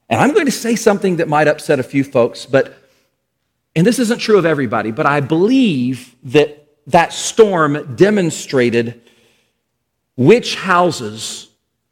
And 0.09 0.21
I'm 0.21 0.33
going 0.33 0.45
to 0.45 0.51
say 0.51 0.75
something 0.75 1.17
that 1.17 1.27
might 1.27 1.47
upset 1.47 1.79
a 1.79 1.83
few 1.83 2.03
folks, 2.03 2.45
but, 2.45 2.77
and 3.75 3.85
this 3.85 3.99
isn't 3.99 4.19
true 4.19 4.37
of 4.37 4.45
everybody, 4.45 4.91
but 4.91 5.05
I 5.05 5.19
believe 5.19 6.15
that 6.23 6.67
that 6.87 7.11
storm 7.11 7.95
demonstrated 7.95 9.01
which 10.15 10.55
houses 10.55 11.46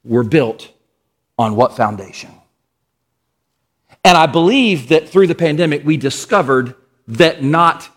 were 0.06 0.24
built 0.24 0.72
on 1.38 1.56
what 1.56 1.76
foundation. 1.76 2.32
And 4.04 4.18
I 4.18 4.28
believe 4.28 4.90
that 4.90 5.10
through 5.10 5.28
the 5.28 5.36
pandemic, 5.36 5.84
we 5.84 5.98
discovered 5.98 6.76
that 7.08 7.44
not 7.44 7.90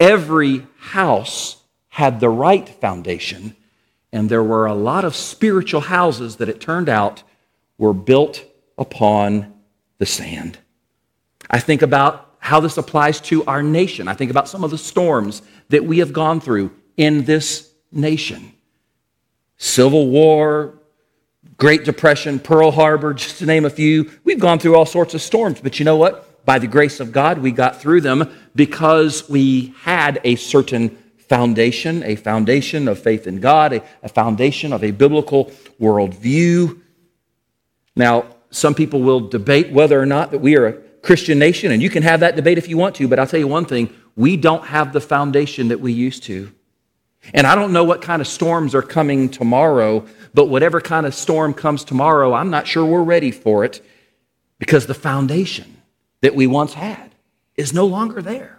every 0.00 0.66
house 0.78 1.62
had 1.88 2.18
the 2.18 2.28
right 2.28 2.68
foundation, 2.68 3.56
and 4.12 4.28
there 4.28 4.42
were 4.42 4.66
a 4.66 4.74
lot 4.74 5.04
of 5.04 5.14
spiritual 5.14 5.80
houses 5.80 6.36
that 6.36 6.48
it 6.48 6.60
turned 6.60 6.88
out 6.88 7.22
were 7.78 7.94
built 7.94 8.44
upon 8.76 9.54
the 9.98 10.06
sand. 10.06 10.58
I 11.48 11.60
think 11.60 11.82
about 11.82 12.34
how 12.40 12.60
this 12.60 12.76
applies 12.76 13.20
to 13.20 13.44
our 13.44 13.62
nation. 13.62 14.08
I 14.08 14.14
think 14.14 14.30
about 14.30 14.48
some 14.48 14.64
of 14.64 14.70
the 14.70 14.78
storms 14.78 15.40
that 15.68 15.84
we 15.84 15.98
have 15.98 16.12
gone 16.12 16.40
through 16.40 16.72
in 16.96 17.24
this 17.24 17.72
nation 17.92 18.52
Civil 19.56 20.08
War, 20.08 20.74
Great 21.56 21.84
Depression, 21.84 22.40
Pearl 22.40 22.70
Harbor, 22.70 23.14
just 23.14 23.38
to 23.38 23.46
name 23.46 23.64
a 23.64 23.70
few. 23.70 24.10
We've 24.24 24.40
gone 24.40 24.58
through 24.58 24.74
all 24.74 24.86
sorts 24.86 25.14
of 25.14 25.22
storms, 25.22 25.60
but 25.60 25.78
you 25.78 25.84
know 25.84 25.96
what? 25.96 26.44
By 26.44 26.58
the 26.58 26.66
grace 26.66 27.00
of 27.00 27.12
God, 27.12 27.38
we 27.38 27.52
got 27.52 27.80
through 27.80 28.00
them 28.00 28.30
because 28.54 29.28
we 29.28 29.74
had 29.82 30.20
a 30.24 30.36
certain 30.36 30.90
foundation, 31.28 32.02
a 32.02 32.16
foundation 32.16 32.88
of 32.88 32.98
faith 32.98 33.26
in 33.26 33.40
God, 33.40 33.72
a, 33.72 33.82
a 34.02 34.08
foundation 34.08 34.72
of 34.72 34.82
a 34.82 34.90
biblical 34.90 35.46
worldview. 35.80 36.80
Now, 37.96 38.26
some 38.50 38.74
people 38.74 39.02
will 39.02 39.20
debate 39.20 39.72
whether 39.72 40.00
or 40.00 40.06
not 40.06 40.32
that 40.32 40.40
we 40.40 40.56
are 40.56 40.66
a 40.66 40.72
Christian 41.02 41.38
nation, 41.38 41.70
and 41.70 41.82
you 41.82 41.90
can 41.90 42.02
have 42.02 42.20
that 42.20 42.36
debate 42.36 42.58
if 42.58 42.68
you 42.68 42.76
want 42.76 42.96
to, 42.96 43.08
but 43.08 43.18
I'll 43.18 43.26
tell 43.26 43.40
you 43.40 43.48
one 43.48 43.64
thing 43.64 43.94
we 44.16 44.36
don't 44.36 44.64
have 44.64 44.92
the 44.92 45.00
foundation 45.00 45.68
that 45.68 45.80
we 45.80 45.92
used 45.92 46.24
to. 46.24 46.52
And 47.32 47.46
I 47.46 47.54
don't 47.54 47.72
know 47.72 47.84
what 47.84 48.02
kind 48.02 48.20
of 48.20 48.28
storms 48.28 48.74
are 48.74 48.82
coming 48.82 49.28
tomorrow, 49.28 50.06
but 50.34 50.46
whatever 50.46 50.80
kind 50.80 51.06
of 51.06 51.14
storm 51.14 51.54
comes 51.54 51.84
tomorrow, 51.84 52.34
I'm 52.34 52.50
not 52.50 52.66
sure 52.66 52.84
we're 52.84 53.02
ready 53.02 53.30
for 53.30 53.64
it 53.64 53.84
because 54.58 54.86
the 54.86 54.94
foundation 54.94 55.76
that 56.20 56.34
we 56.34 56.46
once 56.46 56.74
had 56.74 57.14
is 57.56 57.72
no 57.72 57.86
longer 57.86 58.20
there. 58.20 58.58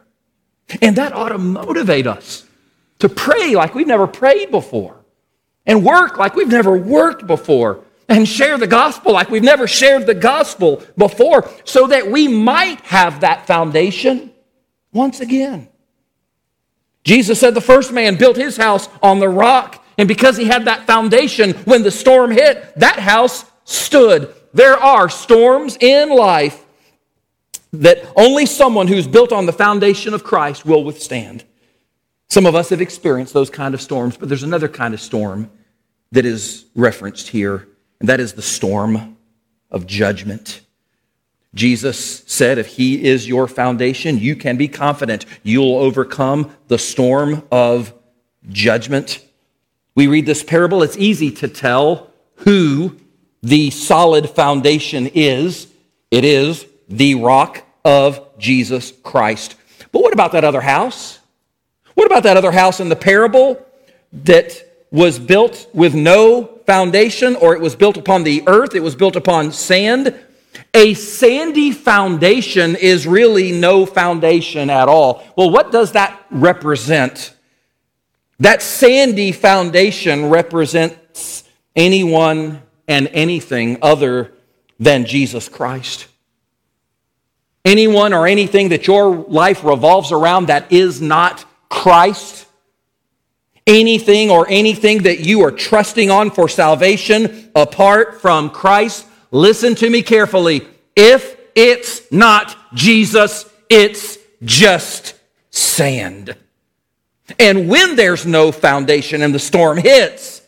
And 0.81 0.95
that 0.95 1.13
ought 1.13 1.29
to 1.29 1.37
motivate 1.37 2.07
us 2.07 2.45
to 2.99 3.09
pray 3.09 3.55
like 3.55 3.75
we've 3.75 3.87
never 3.87 4.07
prayed 4.07 4.51
before, 4.51 4.95
and 5.65 5.83
work 5.83 6.17
like 6.17 6.35
we've 6.35 6.47
never 6.47 6.77
worked 6.77 7.27
before, 7.27 7.83
and 8.07 8.27
share 8.27 8.57
the 8.57 8.67
gospel 8.67 9.13
like 9.13 9.29
we've 9.29 9.43
never 9.43 9.67
shared 9.67 10.05
the 10.05 10.13
gospel 10.15 10.81
before, 10.97 11.49
so 11.65 11.87
that 11.87 12.09
we 12.09 12.27
might 12.27 12.79
have 12.81 13.21
that 13.21 13.45
foundation 13.45 14.31
once 14.93 15.19
again. 15.19 15.67
Jesus 17.05 17.39
said 17.39 17.53
the 17.53 17.61
first 17.61 17.93
man 17.93 18.15
built 18.15 18.35
his 18.35 18.57
house 18.57 18.89
on 19.01 19.19
the 19.19 19.29
rock, 19.29 19.85
and 19.97 20.07
because 20.07 20.35
he 20.35 20.45
had 20.45 20.65
that 20.65 20.85
foundation, 20.85 21.53
when 21.63 21.83
the 21.83 21.91
storm 21.91 22.31
hit, 22.31 22.77
that 22.77 22.99
house 22.99 23.45
stood. 23.63 24.33
There 24.53 24.75
are 24.75 25.07
storms 25.07 25.77
in 25.79 26.09
life 26.09 26.65
that 27.71 28.05
only 28.15 28.45
someone 28.45 28.87
who's 28.87 29.07
built 29.07 29.31
on 29.31 29.45
the 29.45 29.53
foundation 29.53 30.13
of 30.13 30.23
Christ 30.23 30.65
will 30.65 30.83
withstand. 30.83 31.43
Some 32.29 32.45
of 32.45 32.55
us 32.55 32.69
have 32.69 32.81
experienced 32.81 33.33
those 33.33 33.49
kind 33.49 33.73
of 33.73 33.81
storms, 33.81 34.17
but 34.17 34.27
there's 34.27 34.43
another 34.43 34.67
kind 34.67 34.93
of 34.93 35.01
storm 35.01 35.51
that 36.11 36.25
is 36.25 36.65
referenced 36.75 37.27
here, 37.27 37.67
and 37.99 38.09
that 38.09 38.19
is 38.19 38.33
the 38.33 38.41
storm 38.41 39.17
of 39.69 39.85
judgment. 39.85 40.61
Jesus 41.55 42.23
said, 42.27 42.57
if 42.57 42.67
he 42.67 43.05
is 43.05 43.27
your 43.27 43.47
foundation, 43.47 44.19
you 44.19 44.35
can 44.35 44.57
be 44.57 44.67
confident 44.67 45.25
you'll 45.41 45.77
overcome 45.77 46.51
the 46.67 46.77
storm 46.77 47.43
of 47.51 47.93
judgment. 48.49 49.25
We 49.95 50.07
read 50.07 50.25
this 50.25 50.43
parable, 50.43 50.83
it's 50.83 50.97
easy 50.97 51.31
to 51.31 51.47
tell 51.47 52.11
who 52.39 52.97
the 53.41 53.69
solid 53.69 54.29
foundation 54.29 55.07
is. 55.13 55.67
It 56.11 56.25
is 56.25 56.65
the 56.89 57.15
rock 57.15 57.63
of 57.85 58.37
Jesus 58.37 58.91
Christ. 59.03 59.55
But 59.91 60.01
what 60.01 60.13
about 60.13 60.33
that 60.33 60.43
other 60.43 60.61
house? 60.61 61.19
What 61.93 62.07
about 62.07 62.23
that 62.23 62.35
other 62.35 62.51
house 62.51 62.79
in 62.79 62.89
the 62.89 62.95
parable 62.95 63.65
that 64.11 64.61
was 64.91 65.19
built 65.19 65.67
with 65.73 65.95
no 65.95 66.45
foundation 66.65 67.35
or 67.35 67.53
it 67.53 67.61
was 67.61 67.75
built 67.75 67.95
upon 67.95 68.23
the 68.23 68.43
earth? 68.47 68.75
It 68.75 68.83
was 68.83 68.95
built 68.95 69.15
upon 69.15 69.51
sand. 69.51 70.19
A 70.73 70.93
sandy 70.93 71.71
foundation 71.71 72.75
is 72.75 73.07
really 73.07 73.51
no 73.51 73.85
foundation 73.85 74.69
at 74.69 74.87
all. 74.87 75.23
Well, 75.35 75.49
what 75.49 75.71
does 75.71 75.93
that 75.93 76.25
represent? 76.29 77.33
That 78.39 78.61
sandy 78.61 79.31
foundation 79.31 80.29
represents 80.29 81.43
anyone 81.75 82.61
and 82.87 83.07
anything 83.07 83.77
other 83.81 84.33
than 84.79 85.05
Jesus 85.05 85.47
Christ. 85.49 86.07
Anyone 87.63 88.13
or 88.13 88.27
anything 88.27 88.69
that 88.69 88.87
your 88.87 89.15
life 89.15 89.63
revolves 89.63 90.11
around 90.11 90.47
that 90.47 90.71
is 90.71 91.01
not 91.01 91.45
Christ, 91.69 92.45
anything 93.65 94.29
or 94.29 94.45
anything 94.49 95.03
that 95.03 95.21
you 95.21 95.43
are 95.43 95.51
trusting 95.51 96.11
on 96.11 96.29
for 96.29 96.47
salvation 96.47 97.51
apart 97.55 98.21
from 98.21 98.51
Christ, 98.51 99.07
listen 99.35 99.75
to 99.75 99.89
me 99.89 100.01
carefully. 100.01 100.67
If 100.95 101.37
it's 101.55 102.11
not 102.11 102.55
Jesus, 102.73 103.49
it's 103.69 104.17
just 104.43 105.15
sand. 105.49 106.35
And 107.39 107.67
when 107.67 107.95
there's 107.95 108.25
no 108.25 108.51
foundation 108.51 109.21
and 109.21 109.33
the 109.33 109.39
storm 109.39 109.77
hits, 109.77 110.41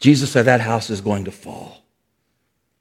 Jesus 0.00 0.30
said 0.32 0.46
that 0.46 0.60
house 0.60 0.90
is 0.90 1.00
going 1.00 1.24
to 1.24 1.32
fall. 1.32 1.82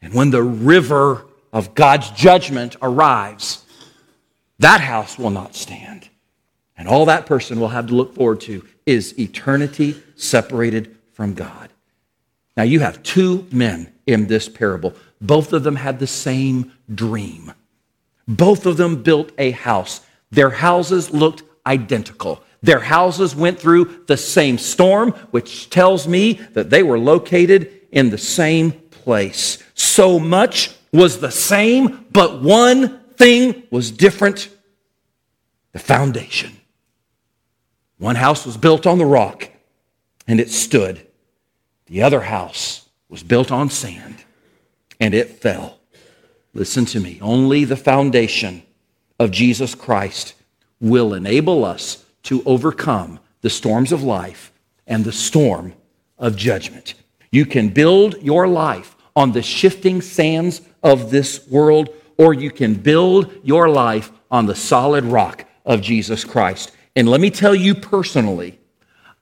And 0.02 0.14
when 0.14 0.30
the 0.30 0.44
river 0.44 1.26
of 1.52 1.74
God's 1.74 2.10
judgment 2.12 2.76
arrives, 2.82 3.66
that 4.60 4.82
house 4.82 5.18
will 5.18 5.30
not 5.30 5.56
stand. 5.56 6.10
And 6.78 6.88
all 6.88 7.06
that 7.06 7.26
person 7.26 7.60
will 7.60 7.70
have 7.70 7.88
to 7.88 7.96
look 7.96 8.16
forward 8.16 8.42
to 8.42 8.66
is 8.86 9.18
eternity 9.20 10.02
separated 10.16 10.96
from 11.14 11.34
God. 11.34 11.70
Now, 12.56 12.64
you 12.64 12.80
have 12.80 13.04
two 13.04 13.48
men 13.52 13.92
in 14.08 14.28
this 14.28 14.50
parable. 14.50 14.96
Both 15.22 15.54
of 15.54 15.64
them 15.64 15.76
had 15.76 16.00
the 16.00 16.08
same 16.08 16.72
dream. 16.94 17.54
Both 18.28 18.66
of 18.66 18.78
them 18.78 19.04
built 19.04 19.32
a 19.38 19.52
house. 19.52 20.02
Their 20.32 20.50
houses 20.50 21.12
looked 21.12 21.44
identical. 21.66 22.42
Their 22.64 22.80
houses 22.80 23.36
went 23.36 23.60
through 23.60 24.06
the 24.08 24.18
same 24.18 24.58
storm, 24.58 25.12
which 25.32 25.70
tells 25.70 26.08
me 26.08 26.34
that 26.54 26.70
they 26.70 26.82
were 26.82 26.98
located 26.98 27.82
in 27.92 28.10
the 28.10 28.18
same 28.18 28.72
place. 28.72 29.64
So 29.76 30.18
much 30.18 30.72
was 30.92 31.20
the 31.20 31.32
same, 31.32 32.06
but 32.12 32.42
one 32.42 33.00
thing 33.16 33.64
was 33.70 33.92
different 33.92 34.50
the 35.74 35.80
foundation. 35.80 36.58
One 38.00 38.16
house 38.16 38.46
was 38.46 38.58
built 38.58 38.88
on 38.88 38.98
the 38.98 39.06
rock 39.06 39.50
and 40.28 40.40
it 40.40 40.50
stood. 40.50 41.06
The 41.86 42.02
other 42.02 42.22
house 42.22 42.87
was 43.10 43.24
built 43.24 43.52
on 43.52 43.70
sand 43.70 44.24
and 45.00 45.14
it 45.14 45.42
fell. 45.42 45.80
listen 46.54 46.86
to 46.86 47.00
me, 47.00 47.20
only 47.22 47.66
the 47.66 47.78
foundation 47.78 48.64
of 49.20 49.32
Jesus 49.32 49.76
Christ 49.76 50.34
will 50.80 51.14
enable 51.14 51.64
us 51.64 52.04
to 52.24 52.42
overcome 52.46 53.20
the 53.42 53.50
storms 53.50 53.92
of 53.92 54.04
life 54.04 54.52
and 54.88 55.06
the 55.06 55.12
storm 55.12 55.74
of 56.18 56.36
judgment. 56.36 56.96
You 57.32 57.46
can 57.46 57.70
build 57.70 58.22
your 58.24 58.48
life 58.48 58.96
on 59.16 59.32
the 59.32 59.42
shifting 59.42 60.02
sands 60.02 60.62
of 60.84 61.12
this 61.12 61.48
world, 61.48 61.90
or 62.18 62.34
you 62.34 62.52
can 62.52 62.74
build 62.74 63.32
your 63.44 63.70
life 63.70 64.12
on 64.32 64.46
the 64.46 64.56
solid 64.56 65.04
rock 65.06 65.46
of 65.66 65.82
Jesus 65.82 66.24
Christ. 66.24 66.72
And 66.96 67.08
let 67.08 67.22
me 67.22 67.30
tell 67.30 67.54
you 67.54 67.76
personally, 67.76 68.60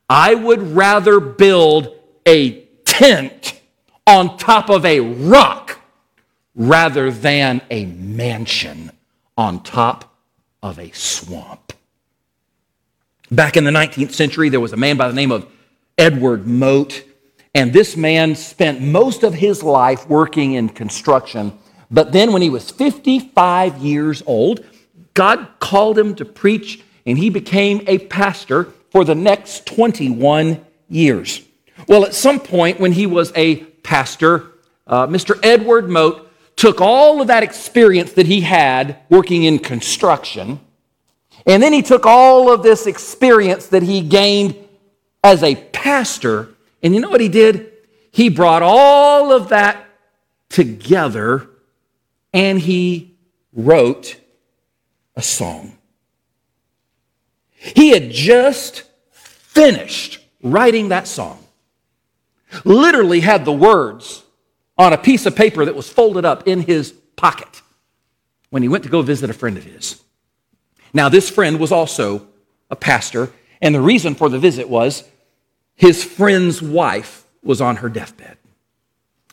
I 0.08 0.34
would 0.34 0.62
rather 0.62 1.20
build 1.20 1.94
a 2.26 2.62
tent 2.84 3.55
on 4.06 4.36
top 4.38 4.70
of 4.70 4.84
a 4.84 5.00
rock 5.00 5.80
rather 6.54 7.10
than 7.10 7.60
a 7.70 7.86
mansion 7.86 8.90
on 9.36 9.62
top 9.62 10.16
of 10.62 10.78
a 10.78 10.90
swamp. 10.92 11.72
Back 13.30 13.56
in 13.56 13.64
the 13.64 13.70
19th 13.70 14.12
century, 14.12 14.48
there 14.48 14.60
was 14.60 14.72
a 14.72 14.76
man 14.76 14.96
by 14.96 15.08
the 15.08 15.14
name 15.14 15.32
of 15.32 15.46
Edward 15.98 16.46
Mote, 16.46 17.02
and 17.54 17.72
this 17.72 17.96
man 17.96 18.36
spent 18.36 18.80
most 18.80 19.22
of 19.22 19.34
his 19.34 19.62
life 19.62 20.08
working 20.08 20.54
in 20.54 20.68
construction. 20.68 21.58
But 21.90 22.12
then, 22.12 22.32
when 22.32 22.42
he 22.42 22.50
was 22.50 22.70
55 22.70 23.78
years 23.78 24.22
old, 24.26 24.64
God 25.14 25.48
called 25.58 25.98
him 25.98 26.14
to 26.16 26.24
preach, 26.24 26.82
and 27.04 27.18
he 27.18 27.30
became 27.30 27.82
a 27.86 27.98
pastor 27.98 28.64
for 28.90 29.04
the 29.04 29.14
next 29.14 29.66
21 29.66 30.64
years. 30.88 31.42
Well, 31.88 32.04
at 32.04 32.14
some 32.14 32.40
point 32.40 32.80
when 32.80 32.92
he 32.92 33.06
was 33.06 33.32
a 33.36 33.56
pastor, 33.86 34.52
uh, 34.86 35.06
Mr. 35.06 35.38
Edward 35.42 35.88
Mote 35.88 36.30
took 36.56 36.80
all 36.80 37.20
of 37.20 37.28
that 37.28 37.42
experience 37.42 38.12
that 38.12 38.26
he 38.26 38.40
had 38.40 38.98
working 39.08 39.44
in 39.44 39.58
construction, 39.58 40.60
and 41.46 41.62
then 41.62 41.72
he 41.72 41.82
took 41.82 42.04
all 42.04 42.52
of 42.52 42.62
this 42.62 42.86
experience 42.86 43.68
that 43.68 43.82
he 43.82 44.00
gained 44.00 44.56
as 45.22 45.42
a 45.42 45.54
pastor, 45.54 46.50
and 46.82 46.94
you 46.94 47.00
know 47.00 47.10
what 47.10 47.20
he 47.20 47.28
did? 47.28 47.72
He 48.10 48.28
brought 48.28 48.62
all 48.62 49.32
of 49.32 49.50
that 49.50 49.86
together 50.48 51.48
and 52.32 52.58
he 52.58 53.16
wrote 53.52 54.16
a 55.14 55.22
song. 55.22 55.76
He 57.50 57.90
had 57.90 58.10
just 58.10 58.84
finished 59.10 60.20
writing 60.42 60.88
that 60.88 61.08
song, 61.08 61.38
literally 62.64 63.20
had 63.20 63.44
the 63.44 63.52
words 63.52 64.24
on 64.78 64.92
a 64.92 64.98
piece 64.98 65.26
of 65.26 65.34
paper 65.34 65.64
that 65.64 65.74
was 65.74 65.88
folded 65.88 66.24
up 66.24 66.46
in 66.46 66.60
his 66.60 66.92
pocket 67.16 67.62
when 68.50 68.62
he 68.62 68.68
went 68.68 68.84
to 68.84 68.90
go 68.90 69.02
visit 69.02 69.30
a 69.30 69.34
friend 69.34 69.56
of 69.56 69.64
his. 69.64 70.02
Now, 70.92 71.08
this 71.08 71.28
friend 71.28 71.58
was 71.58 71.72
also 71.72 72.26
a 72.70 72.76
pastor, 72.76 73.30
and 73.60 73.74
the 73.74 73.80
reason 73.80 74.14
for 74.14 74.28
the 74.28 74.38
visit 74.38 74.68
was 74.68 75.04
his 75.74 76.04
friend's 76.04 76.62
wife 76.62 77.26
was 77.42 77.60
on 77.60 77.76
her 77.76 77.88
deathbed. 77.88 78.36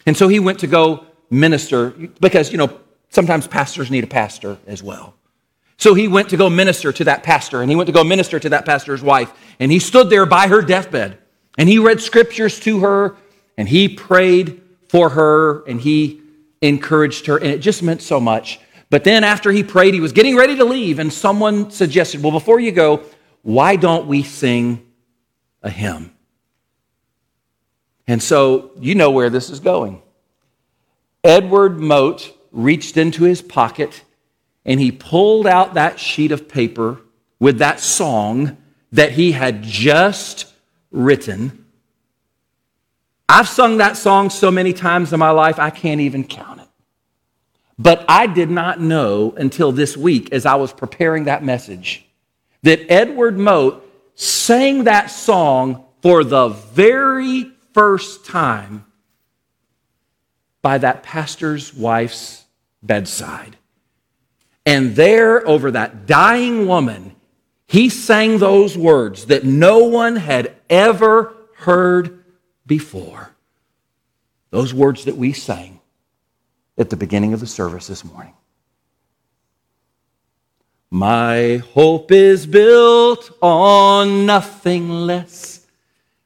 And 0.06 0.18
so 0.18 0.28
he 0.28 0.40
went 0.40 0.60
to 0.60 0.68
go 0.68 1.06
minister 1.30 1.92
because, 1.92 2.52
you 2.52 2.58
know, 2.58 2.80
sometimes 3.10 3.48
pastors 3.48 3.90
need 3.90 4.04
a 4.04 4.08
pastor 4.08 4.58
as 4.68 4.84
well. 4.84 5.14
So 5.78 5.94
he 5.94 6.08
went 6.08 6.30
to 6.30 6.38
go 6.38 6.50
minister 6.50 6.92
to 6.92 7.04
that 7.06 7.24
pastor, 7.24 7.62
and 7.62 7.70
he 7.70 7.76
went 7.76 7.88
to 7.88 7.94
go 7.94 8.04
minister 8.04 8.40
to 8.40 8.50
that 8.50 8.66
pastor's 8.66 9.02
wife, 9.02 9.32
and 9.60 9.72
he 9.72 9.80
stood 9.80 10.10
there 10.10 10.26
by 10.26 10.48
her 10.48 10.62
deathbed, 10.62 11.18
and 11.58 11.70
he 11.70 11.80
read 11.80 12.02
scriptures 12.02 12.60
to 12.62 12.80
her, 12.80 13.16
and 13.58 13.68
he 13.68 13.88
prayed 13.90 14.62
for 14.90 15.10
her 15.10 15.64
and 15.66 15.82
he 15.82 16.22
encouraged 16.62 17.26
her, 17.26 17.38
and 17.38 17.48
it 17.48 17.60
just 17.60 17.84
meant 17.84 18.02
so 18.02 18.20
much. 18.20 18.60
But 18.90 19.04
then 19.04 19.24
after 19.24 19.52
he 19.52 19.64
prayed, 19.64 19.94
he 19.94 20.00
was 20.00 20.14
getting 20.14 20.36
ready 20.36 20.56
to 20.56 20.66
leave, 20.66 21.00
and 21.00 21.12
someone 21.12 21.72
suggested, 21.72 22.22
Well, 22.22 22.32
before 22.32 22.60
you 22.60 22.72
go, 22.72 23.04
why 23.42 23.76
don't 23.76 24.08
we 24.08 24.24
sing 24.24 24.86
a 25.62 25.70
hymn? 25.70 26.14
And 28.08 28.22
so 28.22 28.72
you 28.80 28.96
know 28.96 29.12
where 29.12 29.30
this 29.30 29.50
is 29.50 29.60
going. 29.60 30.02
Edward 31.24 31.80
Mote 31.80 32.32
reached 32.52 32.98
into 32.98 33.24
his 33.24 33.42
pocket 33.42 34.04
and 34.66 34.80
he 34.80 34.92
pulled 34.92 35.48
out 35.48 35.74
that 35.74 36.00
sheet 36.00 36.32
of 36.32 36.48
paper 36.48 37.02
with 37.40 37.58
that 37.60 37.80
song 37.80 38.58
that 38.92 39.12
he 39.12 39.32
had 39.32 39.64
just 39.64 40.53
written 40.94 41.64
I've 43.34 43.48
sung 43.48 43.78
that 43.78 43.98
song 43.98 44.30
so 44.30 44.52
many 44.52 44.74
times 44.74 45.12
in 45.12 45.20
my 45.20 45.32
life, 45.32 45.58
I 45.58 45.72
can't 45.72 46.02
even 46.02 46.24
count 46.24 46.62
it. 46.62 46.68
But 47.80 48.06
I 48.08 48.28
did 48.28 48.52
not 48.52 48.80
know 48.80 49.34
until 49.36 49.72
this 49.72 49.98
week, 49.98 50.32
as 50.32 50.46
I 50.46 50.54
was 50.54 50.72
preparing 50.72 51.24
that 51.24 51.44
message, 51.44 52.06
that 52.62 52.92
Edward 52.92 53.40
Mote 53.40 53.84
sang 54.14 54.84
that 54.84 55.10
song 55.10 55.84
for 56.04 56.24
the 56.24 56.50
very 56.50 57.52
first 57.74 58.26
time 58.26 58.86
by 60.62 60.78
that 60.78 61.02
pastor's 61.02 61.74
wife's 61.74 62.44
bedside. 62.84 63.58
And 64.64 64.96
there, 64.96 65.46
over 65.48 65.72
that 65.72 66.06
dying 66.06 66.68
woman, 66.68 67.13
he 67.74 67.90
sang 67.90 68.38
those 68.38 68.78
words 68.78 69.26
that 69.26 69.44
no 69.44 69.80
one 69.80 70.16
had 70.16 70.56
ever 70.70 71.36
heard 71.56 72.24
before. 72.68 73.32
Those 74.52 74.76
words 74.76 75.06
that 75.06 75.18
we 75.18 75.34
sang 75.34 75.80
at 76.78 76.92
the 76.92 76.96
beginning 76.96 77.34
of 77.34 77.40
the 77.40 77.48
service 77.48 77.88
this 77.88 78.06
morning. 78.06 78.36
My 80.92 81.64
hope 81.74 82.12
is 82.12 82.46
built 82.46 83.36
on 83.42 84.28
nothing 84.28 84.92
less 84.92 85.66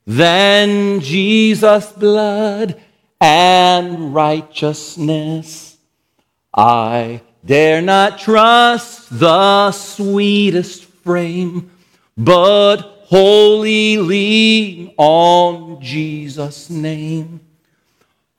than 0.05 0.99
Jesus' 0.99 1.93
blood 1.93 2.77
and 3.21 4.13
righteousness. 4.13 5.77
I 6.53 7.21
dare 7.45 7.81
not 7.81 8.19
trust 8.19 9.17
the 9.17 9.71
sweetest 9.71 10.86
frame, 11.07 11.71
but 12.17 12.81
wholly 13.05 13.95
lean 13.95 14.93
on 14.97 15.81
Jesus' 15.81 16.69
name. 16.69 17.39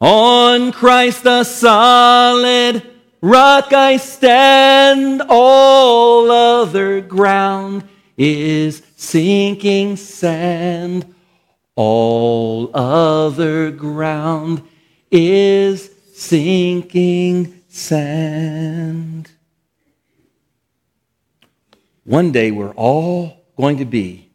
On 0.03 0.71
Christ 0.71 1.25
the 1.25 1.45
solid 1.45 2.83
rock 3.23 3.73
I 3.73 3.97
stand, 3.97 5.23
all 5.31 6.31
other 6.31 7.01
ground 7.01 7.89
is 8.19 8.83
sinking 8.97 9.97
sand. 9.97 11.15
All 11.75 12.71
other 12.77 13.71
ground 13.71 14.63
is 15.11 15.91
sinking 16.13 17.63
sand. 17.69 19.31
One 22.09 22.33
day 22.33 22.51
we're 22.51 22.73
all 22.73 23.45
going 23.55 23.77
to 23.77 23.85
be 23.85 24.31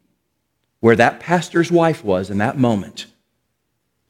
where 0.78 0.94
that 0.94 1.18
pastor's 1.18 1.72
wife 1.72 2.04
was 2.04 2.30
in 2.30 2.38
that 2.38 2.56
moment 2.56 3.06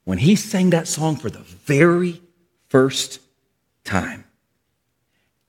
when 0.04 0.18
he 0.18 0.36
sang 0.36 0.68
that 0.68 0.86
song 0.86 1.16
for 1.16 1.30
the 1.30 1.38
very 1.38 2.20
first 2.68 3.20
time. 3.82 4.24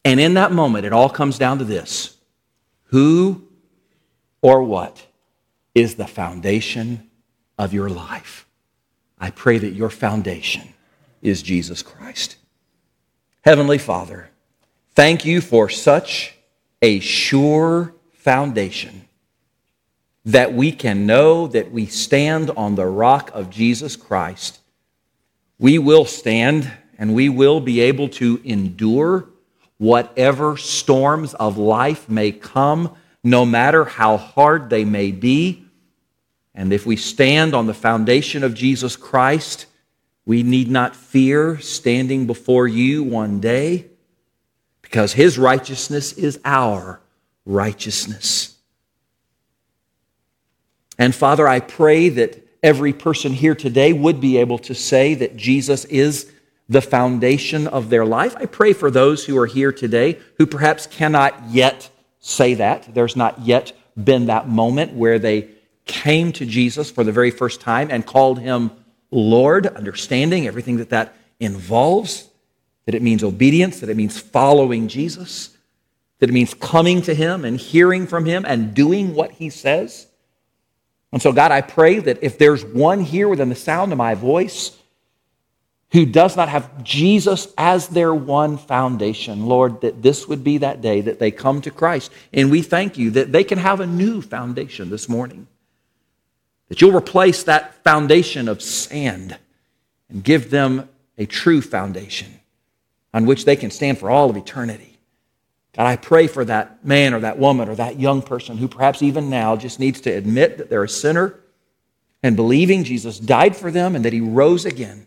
And 0.05 0.21
in 0.21 0.35
that 0.35 0.53
moment, 0.53 0.85
it 0.85 0.93
all 0.93 1.09
comes 1.09 1.37
down 1.37 1.57
to 1.57 1.65
this 1.65 2.15
who 2.85 3.49
or 4.41 4.63
what 4.63 5.05
is 5.73 5.95
the 5.95 6.07
foundation 6.07 7.09
of 7.59 7.73
your 7.73 7.89
life? 7.89 8.47
I 9.19 9.29
pray 9.29 9.57
that 9.57 9.73
your 9.73 9.89
foundation 9.89 10.69
is 11.21 11.43
Jesus 11.43 11.83
Christ. 11.83 12.37
Heavenly 13.41 13.77
Father, 13.77 14.29
thank 14.93 15.25
you 15.25 15.41
for 15.41 15.67
such 15.67 16.35
a 16.81 17.01
sure 17.01 17.94
foundation 18.25 19.07
that 20.25 20.51
we 20.51 20.71
can 20.71 21.05
know 21.05 21.45
that 21.45 21.71
we 21.71 21.85
stand 21.85 22.49
on 22.57 22.73
the 22.73 22.87
rock 22.87 23.29
of 23.35 23.51
Jesus 23.51 23.95
Christ, 23.95 24.57
we 25.59 25.77
will 25.77 26.05
stand 26.05 26.71
and 26.97 27.13
we 27.13 27.29
will 27.29 27.59
be 27.59 27.81
able 27.81 28.09
to 28.09 28.41
endure 28.43 29.29
whatever 29.77 30.57
storms 30.57 31.35
of 31.35 31.59
life 31.59 32.09
may 32.09 32.31
come, 32.31 32.95
no 33.23 33.45
matter 33.45 33.85
how 33.85 34.17
hard 34.17 34.71
they 34.71 34.85
may 34.85 35.11
be. 35.11 35.63
And 36.55 36.73
if 36.73 36.83
we 36.83 36.95
stand 36.95 37.53
on 37.53 37.67
the 37.67 37.75
foundation 37.75 38.43
of 38.43 38.55
Jesus 38.55 38.95
Christ, 38.95 39.67
we 40.25 40.41
need 40.41 40.67
not 40.67 40.95
fear 40.95 41.59
standing 41.59 42.25
before 42.25 42.67
you 42.67 43.03
one 43.03 43.39
day 43.39 43.85
because 44.81 45.13
his 45.13 45.37
righteousness 45.37 46.11
is 46.13 46.39
our 46.43 47.01
righteousness. 47.45 48.55
And 50.97 51.13
Father, 51.13 51.47
I 51.47 51.59
pray 51.59 52.09
that 52.09 52.41
every 52.63 52.93
person 52.93 53.33
here 53.33 53.55
today 53.55 53.93
would 53.93 54.19
be 54.19 54.37
able 54.37 54.57
to 54.59 54.73
say 54.73 55.13
that 55.15 55.35
Jesus 55.37 55.85
is 55.85 56.31
the 56.67 56.81
foundation 56.81 57.67
of 57.67 57.89
their 57.89 58.05
life. 58.05 58.35
I 58.37 58.45
pray 58.45 58.73
for 58.73 58.89
those 58.89 59.25
who 59.25 59.37
are 59.37 59.45
here 59.45 59.71
today 59.71 60.19
who 60.37 60.47
perhaps 60.47 60.87
cannot 60.87 61.49
yet 61.49 61.89
say 62.19 62.55
that. 62.55 62.93
There's 62.93 63.15
not 63.15 63.41
yet 63.41 63.73
been 64.01 64.25
that 64.27 64.49
moment 64.49 64.93
where 64.93 65.19
they 65.19 65.49
came 65.85 66.31
to 66.33 66.45
Jesus 66.45 66.89
for 66.89 67.03
the 67.03 67.11
very 67.11 67.29
first 67.29 67.61
time 67.61 67.89
and 67.91 68.05
called 68.05 68.39
him 68.39 68.71
Lord, 69.11 69.67
understanding 69.67 70.47
everything 70.47 70.77
that 70.77 70.89
that 70.89 71.15
involves, 71.39 72.27
that 72.85 72.95
it 72.95 73.01
means 73.01 73.23
obedience, 73.23 73.79
that 73.79 73.89
it 73.89 73.95
means 73.95 74.19
following 74.19 74.87
Jesus, 74.87 75.54
that 76.19 76.29
it 76.29 76.33
means 76.33 76.53
coming 76.53 77.01
to 77.03 77.13
him 77.13 77.45
and 77.45 77.59
hearing 77.59 78.07
from 78.07 78.25
him 78.25 78.45
and 78.47 78.73
doing 78.73 79.13
what 79.13 79.31
he 79.31 79.49
says. 79.49 80.07
And 81.11 81.21
so, 81.21 81.31
God, 81.31 81.51
I 81.51 81.61
pray 81.61 81.99
that 81.99 82.23
if 82.23 82.37
there's 82.37 82.63
one 82.63 83.01
here 83.01 83.27
within 83.27 83.49
the 83.49 83.55
sound 83.55 83.91
of 83.91 83.97
my 83.97 84.15
voice 84.15 84.77
who 85.91 86.05
does 86.05 86.35
not 86.35 86.49
have 86.49 86.83
Jesus 86.83 87.47
as 87.57 87.87
their 87.87 88.13
one 88.13 88.57
foundation, 88.57 89.45
Lord, 89.45 89.81
that 89.81 90.01
this 90.01 90.27
would 90.27 90.43
be 90.43 90.57
that 90.57 90.81
day 90.81 91.01
that 91.01 91.19
they 91.19 91.31
come 91.31 91.61
to 91.61 91.71
Christ. 91.71 92.11
And 92.33 92.51
we 92.51 92.61
thank 92.61 92.97
you 92.97 93.11
that 93.11 93.31
they 93.31 93.43
can 93.43 93.59
have 93.59 93.79
a 93.79 93.87
new 93.87 94.21
foundation 94.21 94.89
this 94.89 95.07
morning. 95.07 95.47
That 96.67 96.81
you'll 96.81 96.97
replace 96.97 97.43
that 97.43 97.83
foundation 97.83 98.49
of 98.49 98.61
sand 98.61 99.37
and 100.09 100.23
give 100.23 100.49
them 100.49 100.89
a 101.17 101.25
true 101.25 101.61
foundation 101.61 102.39
on 103.13 103.25
which 103.25 103.45
they 103.45 103.55
can 103.55 103.71
stand 103.71 103.97
for 103.97 104.09
all 104.09 104.29
of 104.29 104.35
eternity. 104.35 104.94
God, 105.75 105.87
I 105.87 105.97
pray 105.97 106.27
for 106.27 106.45
that 106.45 106.85
man 106.85 107.13
or 107.13 107.19
that 107.19 107.37
woman 107.37 107.67
or 107.67 107.75
that 107.75 107.99
young 107.99 108.21
person 108.21 108.57
who 108.57 108.67
perhaps 108.67 109.01
even 109.01 109.29
now 109.29 109.55
just 109.55 109.79
needs 109.79 110.01
to 110.01 110.09
admit 110.09 110.57
that 110.57 110.69
they're 110.69 110.83
a 110.83 110.89
sinner 110.89 111.35
and 112.23 112.35
believing 112.35 112.83
Jesus 112.83 113.19
died 113.19 113.55
for 113.55 113.71
them 113.71 113.95
and 113.95 114.05
that 114.05 114.13
he 114.13 114.21
rose 114.21 114.65
again 114.65 115.05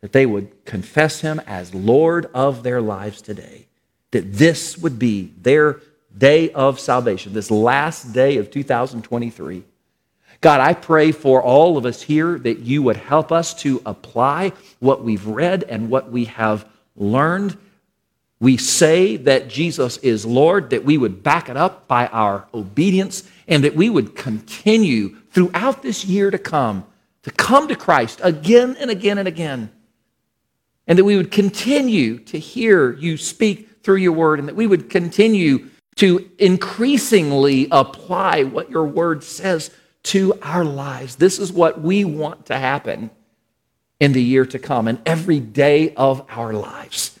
that 0.00 0.12
they 0.12 0.26
would 0.26 0.64
confess 0.64 1.20
him 1.20 1.40
as 1.46 1.74
Lord 1.74 2.26
of 2.32 2.62
their 2.62 2.80
lives 2.80 3.20
today. 3.20 3.66
That 4.12 4.32
this 4.34 4.78
would 4.78 4.98
be 4.98 5.32
their 5.40 5.80
day 6.16 6.50
of 6.52 6.78
salvation, 6.78 7.32
this 7.32 7.50
last 7.50 8.12
day 8.12 8.36
of 8.36 8.50
2023. 8.50 9.64
God, 10.40 10.60
I 10.60 10.74
pray 10.74 11.12
for 11.12 11.42
all 11.42 11.76
of 11.76 11.86
us 11.86 12.02
here 12.02 12.38
that 12.38 12.60
you 12.60 12.82
would 12.82 12.96
help 12.96 13.32
us 13.32 13.54
to 13.62 13.82
apply 13.84 14.52
what 14.78 15.02
we've 15.02 15.26
read 15.26 15.64
and 15.64 15.90
what 15.90 16.12
we 16.12 16.26
have 16.26 16.68
learned. 16.94 17.56
We 18.38 18.56
say 18.56 19.16
that 19.16 19.48
Jesus 19.48 19.96
is 19.98 20.26
Lord, 20.26 20.70
that 20.70 20.84
we 20.84 20.98
would 20.98 21.22
back 21.22 21.48
it 21.48 21.56
up 21.56 21.88
by 21.88 22.06
our 22.08 22.46
obedience, 22.52 23.28
and 23.48 23.64
that 23.64 23.74
we 23.74 23.88
would 23.88 24.14
continue 24.14 25.16
throughout 25.30 25.82
this 25.82 26.04
year 26.04 26.30
to 26.30 26.38
come 26.38 26.84
to 27.22 27.30
come 27.32 27.66
to 27.68 27.74
Christ 27.74 28.20
again 28.22 28.76
and 28.78 28.90
again 28.90 29.18
and 29.18 29.26
again 29.26 29.70
and 30.86 30.98
that 30.98 31.04
we 31.04 31.16
would 31.16 31.30
continue 31.30 32.18
to 32.18 32.38
hear 32.38 32.92
you 32.92 33.16
speak 33.16 33.82
through 33.82 33.96
your 33.96 34.12
word, 34.12 34.38
and 34.38 34.48
that 34.48 34.56
we 34.56 34.66
would 34.66 34.90
continue 34.90 35.68
to 35.96 36.28
increasingly 36.38 37.68
apply 37.70 38.42
what 38.42 38.70
your 38.70 38.84
word 38.84 39.22
says 39.22 39.70
to 40.02 40.38
our 40.42 40.64
lives. 40.64 41.16
This 41.16 41.38
is 41.38 41.52
what 41.52 41.80
we 41.80 42.04
want 42.04 42.46
to 42.46 42.58
happen 42.58 43.10
in 43.98 44.12
the 44.12 44.22
year 44.22 44.44
to 44.46 44.58
come 44.58 44.88
and 44.88 45.00
every 45.06 45.40
day 45.40 45.94
of 45.94 46.24
our 46.28 46.52
lives. 46.52 47.15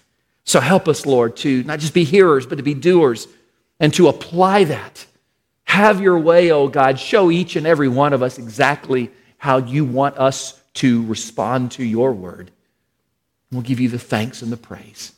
So 0.46 0.60
help 0.60 0.88
us, 0.88 1.04
Lord, 1.04 1.36
to 1.38 1.64
not 1.64 1.80
just 1.80 1.92
be 1.92 2.04
hearers, 2.04 2.46
but 2.46 2.56
to 2.56 2.62
be 2.62 2.74
doers 2.74 3.26
and 3.80 3.92
to 3.94 4.08
apply 4.08 4.64
that. 4.64 5.04
Have 5.64 6.00
your 6.00 6.18
way, 6.18 6.52
oh 6.52 6.68
God. 6.68 6.98
Show 6.98 7.30
each 7.30 7.56
and 7.56 7.66
every 7.66 7.88
one 7.88 8.12
of 8.12 8.22
us 8.22 8.38
exactly 8.38 9.10
how 9.38 9.58
you 9.58 9.84
want 9.84 10.16
us 10.16 10.60
to 10.74 11.04
respond 11.06 11.72
to 11.72 11.84
your 11.84 12.12
word. 12.12 12.50
We'll 13.50 13.62
give 13.62 13.80
you 13.80 13.88
the 13.88 13.98
thanks 13.98 14.42
and 14.42 14.52
the 14.52 14.56
praise. 14.56 15.12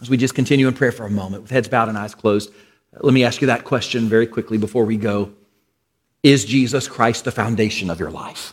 As 0.00 0.10
we 0.10 0.16
just 0.16 0.34
continue 0.34 0.68
in 0.68 0.74
prayer 0.74 0.92
for 0.92 1.04
a 1.04 1.10
moment, 1.10 1.42
with 1.42 1.50
heads 1.50 1.68
bowed 1.68 1.88
and 1.88 1.96
eyes 1.96 2.14
closed, 2.14 2.52
let 3.00 3.14
me 3.14 3.24
ask 3.24 3.40
you 3.40 3.46
that 3.46 3.64
question 3.64 4.08
very 4.08 4.26
quickly 4.26 4.58
before 4.58 4.84
we 4.84 4.96
go. 4.96 5.32
Is 6.22 6.44
Jesus 6.44 6.86
Christ 6.88 7.24
the 7.24 7.30
foundation 7.30 7.88
of 7.88 7.98
your 7.98 8.10
life? 8.10 8.52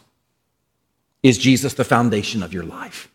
Is 1.24 1.38
Jesus 1.38 1.74
the 1.74 1.84
foundation 1.84 2.44
of 2.44 2.54
your 2.54 2.64
life? 2.64 3.10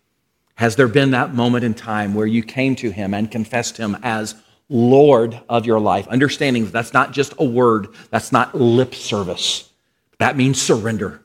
Has 0.63 0.77
there 0.77 0.87
been 0.87 1.11
that 1.11 1.35
moment 1.35 1.65
in 1.65 1.75
time 1.75 2.15
where 2.15 2.25
you 2.25 2.45
came 2.45 2.77
to 2.77 2.93
him 2.93 3.15
and 3.15 3.29
confessed 3.29 3.79
him 3.79 3.97
as 4.05 4.37
Lord 4.69 5.41
of 5.49 5.67
your 5.67 5.81
life? 5.81 6.07
Understanding 6.07 6.67
that 6.67 6.73
that's 6.73 6.93
not 6.93 7.11
just 7.11 7.35
a 7.41 7.45
word, 7.45 7.89
that's 8.11 8.31
not 8.31 8.55
lip 8.55 8.95
service. 8.95 9.69
That 10.19 10.37
means 10.37 10.63
surrender. 10.63 11.21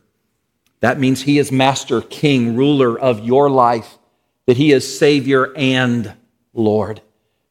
That 0.80 1.00
means 1.00 1.22
He 1.22 1.38
is 1.38 1.52
master, 1.52 2.02
king, 2.02 2.56
ruler 2.56 3.00
of 3.00 3.20
your 3.20 3.48
life, 3.48 4.00
that 4.48 4.58
He 4.58 4.72
is 4.72 4.98
Savior 4.98 5.54
and 5.56 6.16
Lord. 6.56 7.04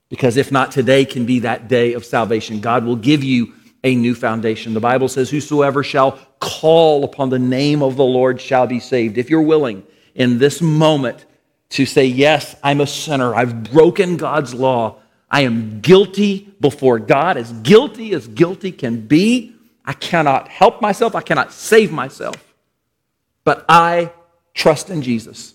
Because 0.08 0.36
if 0.36 0.50
not, 0.50 0.72
today 0.72 1.04
can 1.04 1.24
be 1.24 1.38
that 1.38 1.68
day 1.68 1.92
of 1.92 2.04
salvation. 2.04 2.60
God 2.60 2.84
will 2.84 2.96
give 2.96 3.22
you 3.22 3.54
a 3.84 3.94
new 3.94 4.16
foundation. 4.16 4.74
The 4.74 4.80
Bible 4.80 5.06
says, 5.06 5.30
Whosoever 5.30 5.84
shall 5.84 6.18
call 6.40 7.04
upon 7.04 7.30
the 7.30 7.38
name 7.38 7.80
of 7.80 7.94
the 7.94 8.04
Lord 8.04 8.40
shall 8.40 8.66
be 8.66 8.80
saved. 8.80 9.18
If 9.18 9.30
you're 9.30 9.40
willing 9.40 9.84
in 10.16 10.38
this 10.38 10.60
moment 10.60 11.26
to 11.70 11.86
say, 11.86 12.06
Yes, 12.06 12.56
I'm 12.62 12.80
a 12.80 12.86
sinner, 12.86 13.34
I've 13.34 13.64
broken 13.64 14.16
God's 14.16 14.54
law, 14.54 14.96
I 15.30 15.42
am 15.42 15.80
guilty 15.80 16.52
before 16.60 16.98
God, 16.98 17.36
as 17.36 17.52
guilty 17.52 18.12
as 18.12 18.28
guilty 18.28 18.72
can 18.72 19.06
be. 19.06 19.54
I 19.84 19.92
cannot 19.92 20.48
help 20.48 20.80
myself, 20.80 21.14
I 21.14 21.22
cannot 21.22 21.52
save 21.52 21.92
myself. 21.92 22.36
But 23.44 23.64
I 23.68 24.12
trust 24.54 24.90
in 24.90 25.02
Jesus, 25.02 25.54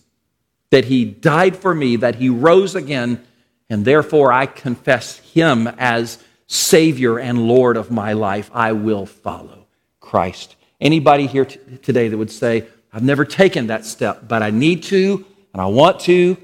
that 0.69 0.85
he 0.85 1.03
died 1.03 1.57
for 1.57 1.75
me, 1.75 1.97
that 1.97 2.15
he 2.15 2.29
rose 2.29 2.75
again, 2.75 3.25
and 3.69 3.83
therefore 3.83 4.31
I 4.31 4.45
confess 4.45 5.19
him 5.19 5.67
as 5.67 6.23
Savior 6.47 7.17
and 7.17 7.47
Lord 7.47 7.77
of 7.77 7.91
my 7.91 8.13
life. 8.13 8.49
I 8.53 8.73
will 8.73 9.05
follow 9.05 9.67
Christ. 9.99 10.55
Anybody 10.79 11.27
here 11.27 11.45
t- 11.45 11.59
today 11.81 12.07
that 12.07 12.17
would 12.17 12.31
say, 12.31 12.65
I've 12.93 13.03
never 13.03 13.23
taken 13.23 13.67
that 13.67 13.85
step, 13.85 14.27
but 14.27 14.43
I 14.43 14.49
need 14.49 14.83
to, 14.83 15.25
and 15.53 15.61
I 15.61 15.65
want 15.65 15.99
to, 16.01 16.37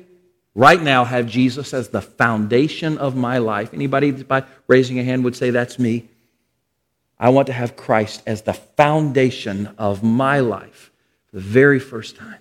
right 0.56 0.82
now 0.82 1.06
have 1.06 1.28
Jesus 1.28 1.74
as 1.74 1.90
the 1.90 2.02
foundation 2.02 2.98
of 2.98 3.16
my 3.16 3.38
life. 3.38 3.74
Anybody 3.74 4.12
by 4.12 4.44
raising 4.68 5.00
a 5.00 5.04
hand 5.04 5.24
would 5.24 5.36
say, 5.36 5.50
That's 5.50 5.80
me. 5.80 6.10
I 7.20 7.30
want 7.30 7.48
to 7.48 7.54
have 7.54 7.76
Christ 7.76 8.22
as 8.28 8.44
the 8.44 8.54
foundation 8.54 9.74
of 9.78 10.04
my 10.04 10.40
life 10.40 10.92
the 11.34 11.40
very 11.40 11.80
first 11.80 12.16
time. 12.16 12.40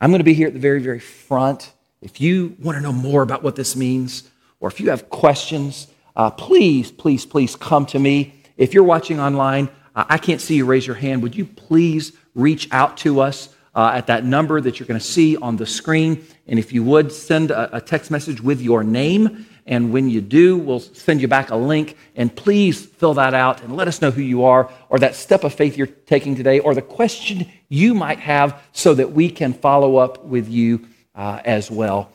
I'm 0.00 0.10
going 0.10 0.20
to 0.20 0.24
be 0.24 0.34
here 0.34 0.48
at 0.48 0.52
the 0.52 0.60
very, 0.60 0.80
very 0.80 0.98
front. 0.98 1.72
If 2.02 2.20
you 2.20 2.56
want 2.60 2.76
to 2.76 2.82
know 2.82 2.92
more 2.92 3.22
about 3.22 3.42
what 3.42 3.56
this 3.56 3.76
means, 3.76 4.28
or 4.60 4.68
if 4.68 4.80
you 4.80 4.90
have 4.90 5.08
questions, 5.08 5.86
uh, 6.14 6.30
please, 6.30 6.90
please, 6.90 7.24
please 7.24 7.56
come 7.56 7.86
to 7.86 7.98
me. 7.98 8.34
If 8.56 8.74
you're 8.74 8.84
watching 8.84 9.20
online, 9.20 9.68
uh, 9.94 10.04
I 10.08 10.18
can't 10.18 10.40
see 10.40 10.56
you 10.56 10.66
raise 10.66 10.86
your 10.86 10.96
hand. 10.96 11.22
Would 11.22 11.34
you 11.34 11.46
please 11.46 12.12
reach 12.34 12.68
out 12.72 12.96
to 12.98 13.20
us 13.20 13.48
uh, 13.76 13.92
at 13.94 14.08
that 14.08 14.24
number 14.24 14.60
that 14.60 14.80
you're 14.80 14.88
going 14.88 14.98
to 14.98 15.06
see 15.06 15.36
on 15.36 15.56
the 15.56 15.66
screen? 15.66 16.26
And 16.48 16.58
if 16.58 16.72
you 16.72 16.82
would, 16.82 17.12
send 17.12 17.52
a, 17.52 17.76
a 17.76 17.80
text 17.80 18.10
message 18.10 18.40
with 18.40 18.60
your 18.60 18.82
name 18.82 19.46
and 19.66 19.92
when 19.92 20.08
you 20.08 20.20
do, 20.20 20.56
we'll 20.56 20.80
send 20.80 21.20
you 21.20 21.28
back 21.28 21.50
a 21.50 21.56
link. 21.56 21.96
And 22.14 22.34
please 22.34 22.86
fill 22.86 23.14
that 23.14 23.34
out 23.34 23.62
and 23.62 23.76
let 23.76 23.88
us 23.88 24.00
know 24.00 24.12
who 24.12 24.22
you 24.22 24.44
are, 24.44 24.70
or 24.88 24.98
that 25.00 25.16
step 25.16 25.42
of 25.42 25.54
faith 25.54 25.76
you're 25.76 25.88
taking 25.88 26.36
today, 26.36 26.60
or 26.60 26.74
the 26.74 26.82
question 26.82 27.50
you 27.68 27.94
might 27.94 28.20
have 28.20 28.62
so 28.72 28.94
that 28.94 29.10
we 29.12 29.28
can 29.28 29.52
follow 29.52 29.96
up 29.96 30.24
with 30.24 30.48
you 30.48 30.86
uh, 31.16 31.40
as 31.44 31.70
well. 31.70 32.12